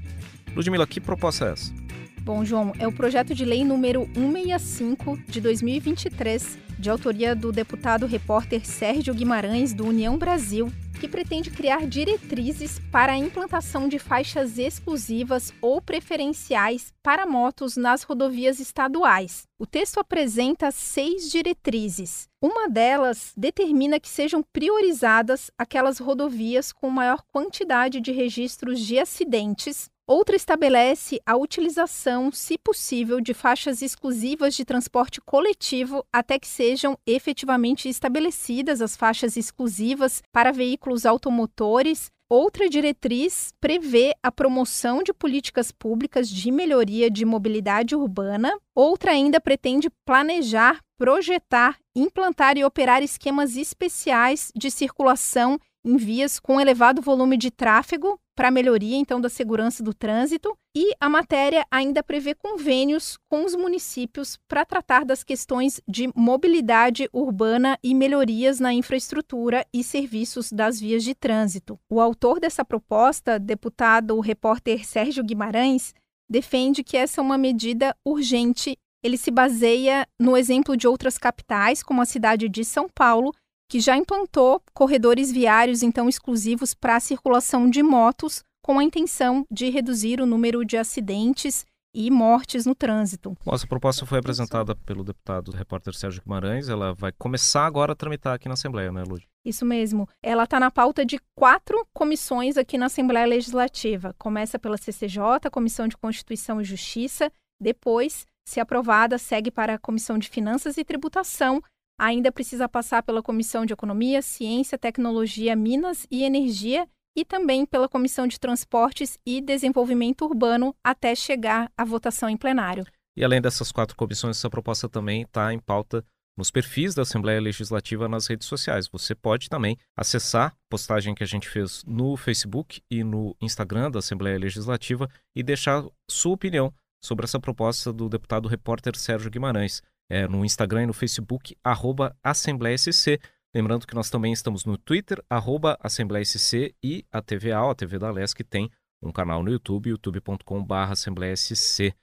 Ludmila, 0.56 0.86
que 0.86 1.02
proposta 1.02 1.46
é 1.46 1.54
essa? 1.54 1.74
Bom, 2.22 2.46
João, 2.46 2.72
é 2.78 2.88
o 2.88 2.92
projeto 2.92 3.34
de 3.34 3.44
lei 3.44 3.66
número 3.66 4.08
165 4.14 5.18
de 5.28 5.42
2023, 5.42 6.60
de 6.78 6.88
autoria 6.88 7.36
do 7.36 7.52
deputado 7.52 8.06
repórter 8.06 8.64
Sérgio 8.64 9.16
Guimarães, 9.16 9.74
do 9.74 9.88
União 9.88 10.16
Brasil, 10.16 10.72
que 11.00 11.08
pretende 11.08 11.52
criar 11.52 11.86
diretrizes 11.88 12.80
para 12.92 13.14
a 13.14 13.18
implantação 13.18 13.88
de 13.88 14.00
faixas 14.00 14.58
exclusivas 14.58 15.54
ou 15.62 15.82
preferenciais 15.82 16.94
para 17.04 17.26
motos 17.26 17.78
nas 17.78 18.04
rodovias 18.04 18.60
estaduais. 18.60 19.44
O 19.60 19.66
texto 19.66 20.00
apresenta 20.00 20.72
seis 20.72 21.30
diretrizes. 21.32 22.28
Uma 22.48 22.70
delas 22.70 23.34
determina 23.36 24.00
que 24.00 24.08
sejam 24.08 24.44
priorizadas 24.44 25.50
aquelas 25.58 25.98
rodovias 25.98 26.72
com 26.72 26.92
maior 26.92 27.24
quantidade 27.24 28.00
de 28.00 28.12
registros 28.12 28.80
de 28.82 29.00
acidentes 29.00 29.90
Outra 30.08 30.36
estabelece 30.36 31.20
a 31.26 31.36
utilização, 31.36 32.32
se 32.32 32.60
possível, 32.60 33.20
de 33.20 33.34
faixas 33.34 33.82
exclusivas 33.82 34.54
de 34.54 34.64
transporte 34.64 35.20
coletivo 35.20 36.06
até 36.14 36.38
que 36.38 36.48
sejam 36.48 36.96
efetivamente 37.08 37.90
estabelecidas 37.90 38.84
as 38.84 38.96
faixas 38.96 39.36
exclusivas 39.36 40.22
para 40.32 40.52
veículos 40.52 41.08
automotores. 41.08 42.12
Outra 42.28 42.68
diretriz 42.68 43.54
prevê 43.62 44.12
a 44.24 44.32
promoção 44.32 45.04
de 45.04 45.14
políticas 45.14 45.72
públicas 45.72 46.28
de 46.28 46.50
melhoria 46.50 47.08
de 47.08 47.24
mobilidade 47.24 47.96
urbana. 47.96 48.52
Outra 48.74 49.12
ainda 49.12 49.40
pretende 49.40 49.92
planejar, 50.04 50.80
projetar, 50.98 51.78
implantar 51.96 52.58
e 52.58 52.66
operar 52.66 53.04
esquemas 53.04 53.56
especiais 53.56 54.52
de 54.56 54.72
circulação 54.72 55.60
em 55.86 55.98
vias 55.98 56.40
com 56.40 56.60
elevado 56.60 57.00
volume 57.00 57.38
de 57.38 57.52
tráfego 57.52 58.20
para 58.36 58.52
melhoria 58.52 58.98
então 58.98 59.20
da 59.22 59.30
segurança 59.30 59.82
do 59.82 59.94
trânsito 59.94 60.56
e 60.76 60.94
a 61.00 61.08
matéria 61.08 61.66
ainda 61.72 62.04
prevê 62.04 62.36
convênios 62.36 63.18
com 63.30 63.46
os 63.46 63.56
municípios 63.56 64.38
para 64.48 64.66
tratar 64.66 65.06
das 65.06 65.24
questões 65.24 65.82
de 65.88 66.10
mobilidade 66.14 67.10
urbana 67.14 67.80
e 67.82 67.96
melhorias 67.96 68.60
na 68.60 68.74
infraestrutura 68.74 69.66
e 69.74 69.84
serviços 69.84 70.52
das 70.52 70.80
vias 70.80 71.04
de 71.04 71.16
trânsito. 71.16 71.80
O 71.90 72.02
autor 72.02 72.40
dessa 72.40 72.66
proposta, 72.66 73.40
deputado 73.40 74.20
repórter 74.20 74.86
Sérgio 74.86 75.24
Guimarães, 75.24 75.94
defende 76.30 76.84
que 76.84 76.98
essa 76.98 77.22
é 77.22 77.24
uma 77.24 77.38
medida 77.38 77.96
urgente. 78.04 78.78
Ele 79.04 79.18
se 79.18 79.32
baseia 79.32 80.08
no 80.20 80.36
exemplo 80.36 80.76
de 80.76 80.88
outras 80.88 81.18
capitais, 81.18 81.82
como 81.82 82.02
a 82.02 82.06
cidade 82.06 82.50
de 82.50 82.66
São 82.66 82.90
Paulo, 82.90 83.32
que 83.70 83.80
já 83.80 83.98
implantou 83.98 84.62
corredores 84.74 85.32
viários 85.32 85.84
então 85.84 86.08
exclusivos 86.08 86.74
para 86.74 86.96
a 86.96 87.00
circulação 87.00 87.70
de 87.70 87.82
motos, 87.82 88.44
com 88.64 88.80
a 88.80 88.84
intenção 88.84 89.46
de 89.52 89.70
reduzir 89.70 90.20
o 90.20 90.26
número 90.26 90.66
de 90.66 90.78
acidentes 90.78 91.66
e 91.96 92.12
mortes 92.12 92.66
no 92.66 92.76
trânsito. 92.76 93.38
Nossa 93.46 93.66
proposta 93.66 94.06
foi 94.06 94.20
apresentada 94.20 94.76
pelo 94.76 95.04
deputado 95.04 95.52
repórter 95.52 95.94
Sérgio 95.96 96.22
Guimarães. 96.22 96.68
Ela 96.68 96.94
vai 96.94 97.14
começar 97.14 97.66
agora 97.66 97.94
a 97.94 97.96
tramitar 97.96 98.34
aqui 98.34 98.50
na 98.50 98.54
Assembleia, 98.56 98.92
né, 98.92 99.04
Lud? 99.08 99.26
Isso 99.46 99.66
mesmo. 99.66 100.10
Ela 100.22 100.44
está 100.44 100.60
na 100.60 100.70
pauta 100.70 101.06
de 101.06 101.20
quatro 101.38 101.88
comissões 101.94 102.58
aqui 102.58 102.78
na 102.78 102.88
Assembleia 102.88 103.26
Legislativa. 103.26 104.14
Começa 104.18 104.60
pela 104.60 104.78
CCJ, 104.78 105.50
Comissão 105.50 105.88
de 105.88 105.96
Constituição 105.96 106.60
e 106.60 106.66
Justiça. 106.66 107.32
Depois, 107.62 108.26
se 108.46 108.60
aprovada, 108.60 109.18
segue 109.18 109.50
para 109.50 109.76
a 109.76 109.80
Comissão 109.80 110.18
de 110.18 110.28
Finanças 110.28 110.78
e 110.78 110.84
Tributação 110.84 111.62
ainda 111.98 112.32
precisa 112.32 112.68
passar 112.68 113.04
pela 113.04 113.24
Comissão 113.24 113.66
de 113.66 113.74
Economia, 113.74 114.22
Ciência, 114.22 114.78
Tecnologia, 114.78 115.56
Minas 115.56 116.06
e 116.12 116.24
Energia 116.24 116.88
e 117.16 117.24
também 117.24 117.66
pela 117.66 117.88
Comissão 117.88 118.28
de 118.28 118.40
Transportes 118.40 119.18
e 119.26 119.40
Desenvolvimento 119.42 120.26
Urbano 120.26 120.76
até 120.84 121.16
chegar 121.16 121.72
à 121.78 121.86
votação 121.86 122.30
em 122.30 122.38
plenário. 122.38 122.86
E 123.18 123.24
além 123.24 123.42
dessas 123.42 123.72
quatro 123.72 123.96
comissões, 123.96 124.38
essa 124.38 124.50
proposta 124.50 124.90
também 124.90 125.22
está 125.22 125.54
em 125.54 125.60
pauta 125.60 126.04
nos 126.38 126.52
perfis 126.52 126.94
da 126.94 127.04
Assembleia 127.04 127.40
Legislativa 127.40 128.10
nas 128.10 128.28
redes 128.28 128.48
sociais. 128.48 128.90
Você 128.90 129.16
pode 129.16 129.50
também 129.50 129.78
acessar 129.98 130.50
a 130.50 130.54
postagem 130.70 131.16
que 131.16 131.24
a 131.24 131.28
gente 131.28 131.48
fez 131.48 131.82
no 131.86 132.18
Facebook 132.18 132.82
e 132.92 133.04
no 133.04 133.36
Instagram 133.42 133.90
da 133.90 134.00
Assembleia 134.00 134.38
Legislativa 134.38 135.10
e 135.34 135.42
deixar 135.42 135.86
sua 136.10 136.34
opinião 136.34 136.74
sobre 137.02 137.24
essa 137.24 137.40
proposta 137.40 137.94
do 137.94 138.10
deputado 138.10 138.50
repórter 138.50 138.98
Sérgio 138.98 139.32
Guimarães. 139.32 139.82
É, 140.10 140.28
no 140.28 140.46
Instagram 140.46 140.84
e 140.84 140.88
no 140.88 140.94
Facebook, 140.94 141.58
arroba 141.64 142.16
Assembleia 142.24 142.78
SC. 142.78 143.20
Lembrando 143.54 143.88
que 143.88 143.96
nós 143.96 144.10
também 144.10 144.34
estamos 144.34 144.66
no 144.66 144.78
Twitter, 144.78 145.24
arroba 145.30 145.78
Assembleia 145.80 146.24
SC 146.24 146.76
e 146.84 147.06
a 147.12 147.22
TVA, 147.22 147.72
a 147.72 147.76
TV 147.76 147.98
da 147.98 148.12
LESC, 148.12 148.44
tem 148.44 148.70
um 149.02 149.12
canal 149.12 149.44
no 149.44 149.52
YouTube, 149.52 149.90
youtube.com.br 149.90 150.74
Assembleia 150.74 151.36
SC. 151.36 151.96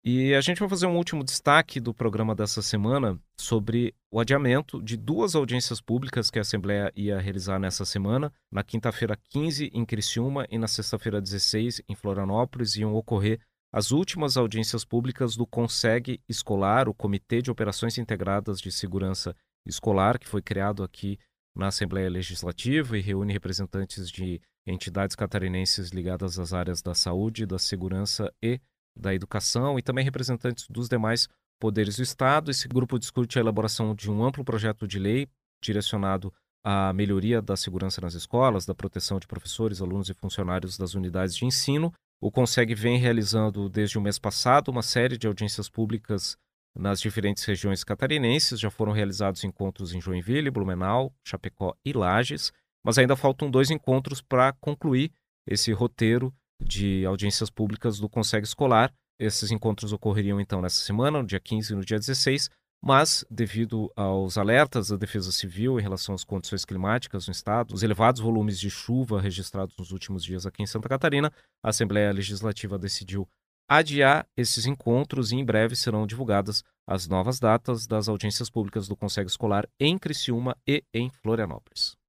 E 0.05 0.33
a 0.33 0.39
gente 0.39 0.59
vai 0.59 0.69
fazer 0.69 0.85
um 0.85 0.95
último 0.95 1.23
destaque 1.23 1.79
do 1.79 1.93
programa 1.93 2.33
dessa 2.33 2.61
semana 2.61 3.19
sobre 3.37 3.93
o 4.09 4.19
adiamento 4.19 4.81
de 4.81 4.95
duas 4.95 5.35
audiências 5.35 5.81
públicas 5.81 6.29
que 6.29 6.39
a 6.39 6.41
Assembleia 6.41 6.91
ia 6.95 7.19
realizar 7.19 7.59
nessa 7.59 7.83
semana. 7.83 8.31
Na 8.49 8.63
quinta-feira 8.63 9.17
15 9.29 9.71
em 9.73 9.85
Criciúma 9.85 10.45
e 10.49 10.57
na 10.57 10.67
sexta-feira 10.67 11.21
16 11.21 11.81
em 11.87 11.95
Florianópolis 11.95 12.75
iam 12.77 12.93
ocorrer 12.95 13.39
as 13.73 13.91
últimas 13.91 14.37
audiências 14.37 14.85
públicas 14.85 15.35
do 15.35 15.47
CONSEG 15.47 16.21
Escolar, 16.29 16.87
o 16.87 16.93
Comitê 16.93 17.41
de 17.41 17.51
Operações 17.51 17.97
Integradas 17.97 18.59
de 18.59 18.71
Segurança 18.71 19.35
Escolar, 19.65 20.19
que 20.19 20.27
foi 20.27 20.41
criado 20.41 20.83
aqui 20.83 21.17
na 21.55 21.67
Assembleia 21.67 22.09
Legislativa 22.09 22.97
e 22.97 23.01
reúne 23.01 23.33
representantes 23.33 24.09
de 24.09 24.41
entidades 24.65 25.15
catarinenses 25.15 25.89
ligadas 25.89 26.39
às 26.39 26.53
áreas 26.53 26.81
da 26.81 26.95
saúde, 26.95 27.45
da 27.45 27.59
segurança 27.59 28.33
e 28.41 28.59
da 28.95 29.13
educação 29.13 29.77
e 29.77 29.81
também 29.81 30.03
representantes 30.05 30.67
dos 30.69 30.87
demais 30.87 31.27
poderes 31.59 31.97
do 31.97 32.03
Estado. 32.03 32.51
Esse 32.51 32.67
grupo 32.67 32.99
discute 32.99 33.37
a 33.37 33.41
elaboração 33.41 33.93
de 33.95 34.09
um 34.09 34.23
amplo 34.23 34.43
projeto 34.43 34.87
de 34.87 34.99
lei 34.99 35.27
direcionado 35.61 36.33
à 36.63 36.93
melhoria 36.93 37.41
da 37.41 37.57
segurança 37.57 37.99
nas 38.01 38.13
escolas, 38.13 38.65
da 38.65 38.75
proteção 38.75 39.19
de 39.19 39.27
professores, 39.27 39.81
alunos 39.81 40.09
e 40.09 40.13
funcionários 40.13 40.77
das 40.77 40.93
unidades 40.93 41.35
de 41.35 41.45
ensino. 41.45 41.93
O 42.21 42.31
CONSEG 42.31 42.73
vem 42.73 42.97
realizando 42.97 43.67
desde 43.67 43.97
o 43.97 44.01
mês 44.01 44.17
passado 44.17 44.69
uma 44.69 44.81
série 44.81 45.17
de 45.17 45.27
audiências 45.27 45.67
públicas 45.69 46.37
nas 46.75 47.01
diferentes 47.01 47.43
regiões 47.43 47.83
catarinenses. 47.83 48.59
Já 48.59 48.69
foram 48.69 48.93
realizados 48.93 49.43
encontros 49.43 49.93
em 49.93 49.99
Joinville, 49.99 50.49
Blumenau, 50.49 51.13
Chapecó 51.25 51.75
e 51.85 51.91
Lages 51.91 52.53
mas 52.83 52.97
ainda 52.97 53.15
faltam 53.15 53.49
dois 53.49 53.71
encontros 53.71 54.21
para 54.21 54.53
concluir 54.53 55.11
esse 55.47 55.71
roteiro 55.71 56.33
de 56.61 57.05
audiências 57.05 57.49
públicas 57.49 57.99
do 57.99 58.09
Consegue 58.09 58.45
Escolar. 58.45 58.91
Esses 59.19 59.51
encontros 59.51 59.93
ocorreriam 59.93 60.39
então 60.39 60.61
nessa 60.61 60.83
semana, 60.83 61.21
no 61.21 61.27
dia 61.27 61.39
15 61.39 61.73
e 61.73 61.75
no 61.75 61.85
dia 61.85 61.99
16, 61.99 62.49
mas 62.83 63.23
devido 63.29 63.91
aos 63.95 64.37
alertas 64.37 64.89
da 64.89 64.97
Defesa 64.97 65.31
Civil 65.31 65.79
em 65.79 65.83
relação 65.83 66.13
às 66.13 66.23
condições 66.23 66.65
climáticas 66.65 67.27
no 67.27 67.31
estado, 67.31 67.73
os 67.73 67.83
elevados 67.83 68.19
volumes 68.19 68.59
de 68.59 68.69
chuva 68.69 69.21
registrados 69.21 69.75
nos 69.77 69.91
últimos 69.91 70.23
dias 70.23 70.45
aqui 70.45 70.63
em 70.63 70.67
Santa 70.67 70.89
Catarina, 70.89 71.31
a 71.63 71.69
Assembleia 71.69 72.11
Legislativa 72.11 72.77
decidiu 72.77 73.27
adiar 73.69 74.27
esses 74.35 74.65
encontros 74.65 75.31
e 75.31 75.37
em 75.37 75.45
breve 75.45 75.75
serão 75.75 76.05
divulgadas 76.05 76.63
as 76.85 77.07
novas 77.07 77.39
datas 77.39 77.87
das 77.87 78.09
audiências 78.09 78.49
públicas 78.49 78.87
do 78.87 78.97
Consegue 78.97 79.29
Escolar 79.29 79.65
em 79.79 79.97
Criciúma 79.97 80.57
e 80.67 80.83
em 80.93 81.09
Florianópolis. 81.09 82.02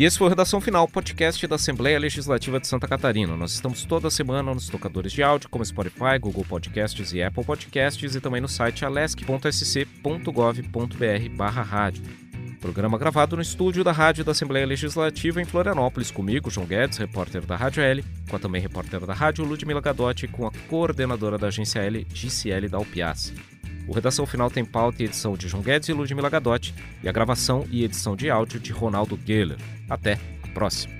E 0.00 0.04
esse 0.06 0.16
foi 0.16 0.28
o 0.28 0.30
Redação 0.30 0.62
Final, 0.62 0.88
podcast 0.88 1.46
da 1.46 1.56
Assembleia 1.56 1.98
Legislativa 1.98 2.58
de 2.58 2.66
Santa 2.66 2.88
Catarina. 2.88 3.36
Nós 3.36 3.52
estamos 3.52 3.84
toda 3.84 4.08
semana 4.08 4.54
nos 4.54 4.66
tocadores 4.66 5.12
de 5.12 5.22
áudio, 5.22 5.50
como 5.50 5.62
Spotify, 5.62 6.18
Google 6.18 6.42
Podcasts 6.42 7.12
e 7.12 7.22
Apple 7.22 7.44
Podcasts, 7.44 8.14
e 8.14 8.18
também 8.18 8.40
no 8.40 8.48
site 8.48 8.82
alesc.sc.gov.br 8.82 11.36
barra 11.36 11.60
rádio. 11.60 12.02
Programa 12.62 12.96
gravado 12.96 13.36
no 13.36 13.42
estúdio 13.42 13.84
da 13.84 13.92
Rádio 13.92 14.24
da 14.24 14.32
Assembleia 14.32 14.64
Legislativa 14.64 15.42
em 15.42 15.44
Florianópolis, 15.44 16.10
comigo, 16.10 16.50
João 16.50 16.66
Guedes, 16.66 16.96
repórter 16.96 17.44
da 17.44 17.56
Rádio 17.56 17.82
L, 17.82 18.02
com 18.26 18.36
a 18.36 18.38
também 18.38 18.62
repórter 18.62 19.04
da 19.04 19.12
Rádio 19.12 19.44
Ludmila 19.44 19.82
Gadotti, 19.82 20.26
com 20.26 20.46
a 20.46 20.50
coordenadora 20.70 21.36
da 21.36 21.48
agência 21.48 21.80
L, 21.80 22.06
GCL 22.10 22.70
da 22.70 22.78
Alpiace. 22.78 23.34
O 23.90 23.92
Redação 23.92 24.24
Final 24.24 24.48
tem 24.48 24.64
pauta 24.64 25.02
e 25.02 25.06
edição 25.06 25.36
de 25.36 25.48
João 25.48 25.64
Guedes 25.64 25.88
e 25.88 25.92
Ludmila 25.92 26.30
Gadotti 26.30 26.72
e 27.02 27.08
a 27.08 27.12
gravação 27.12 27.66
e 27.68 27.82
edição 27.82 28.14
de 28.14 28.30
áudio 28.30 28.60
de 28.60 28.70
Ronaldo 28.70 29.18
Geller. 29.26 29.58
Até 29.88 30.16
a 30.44 30.48
próxima! 30.54 30.94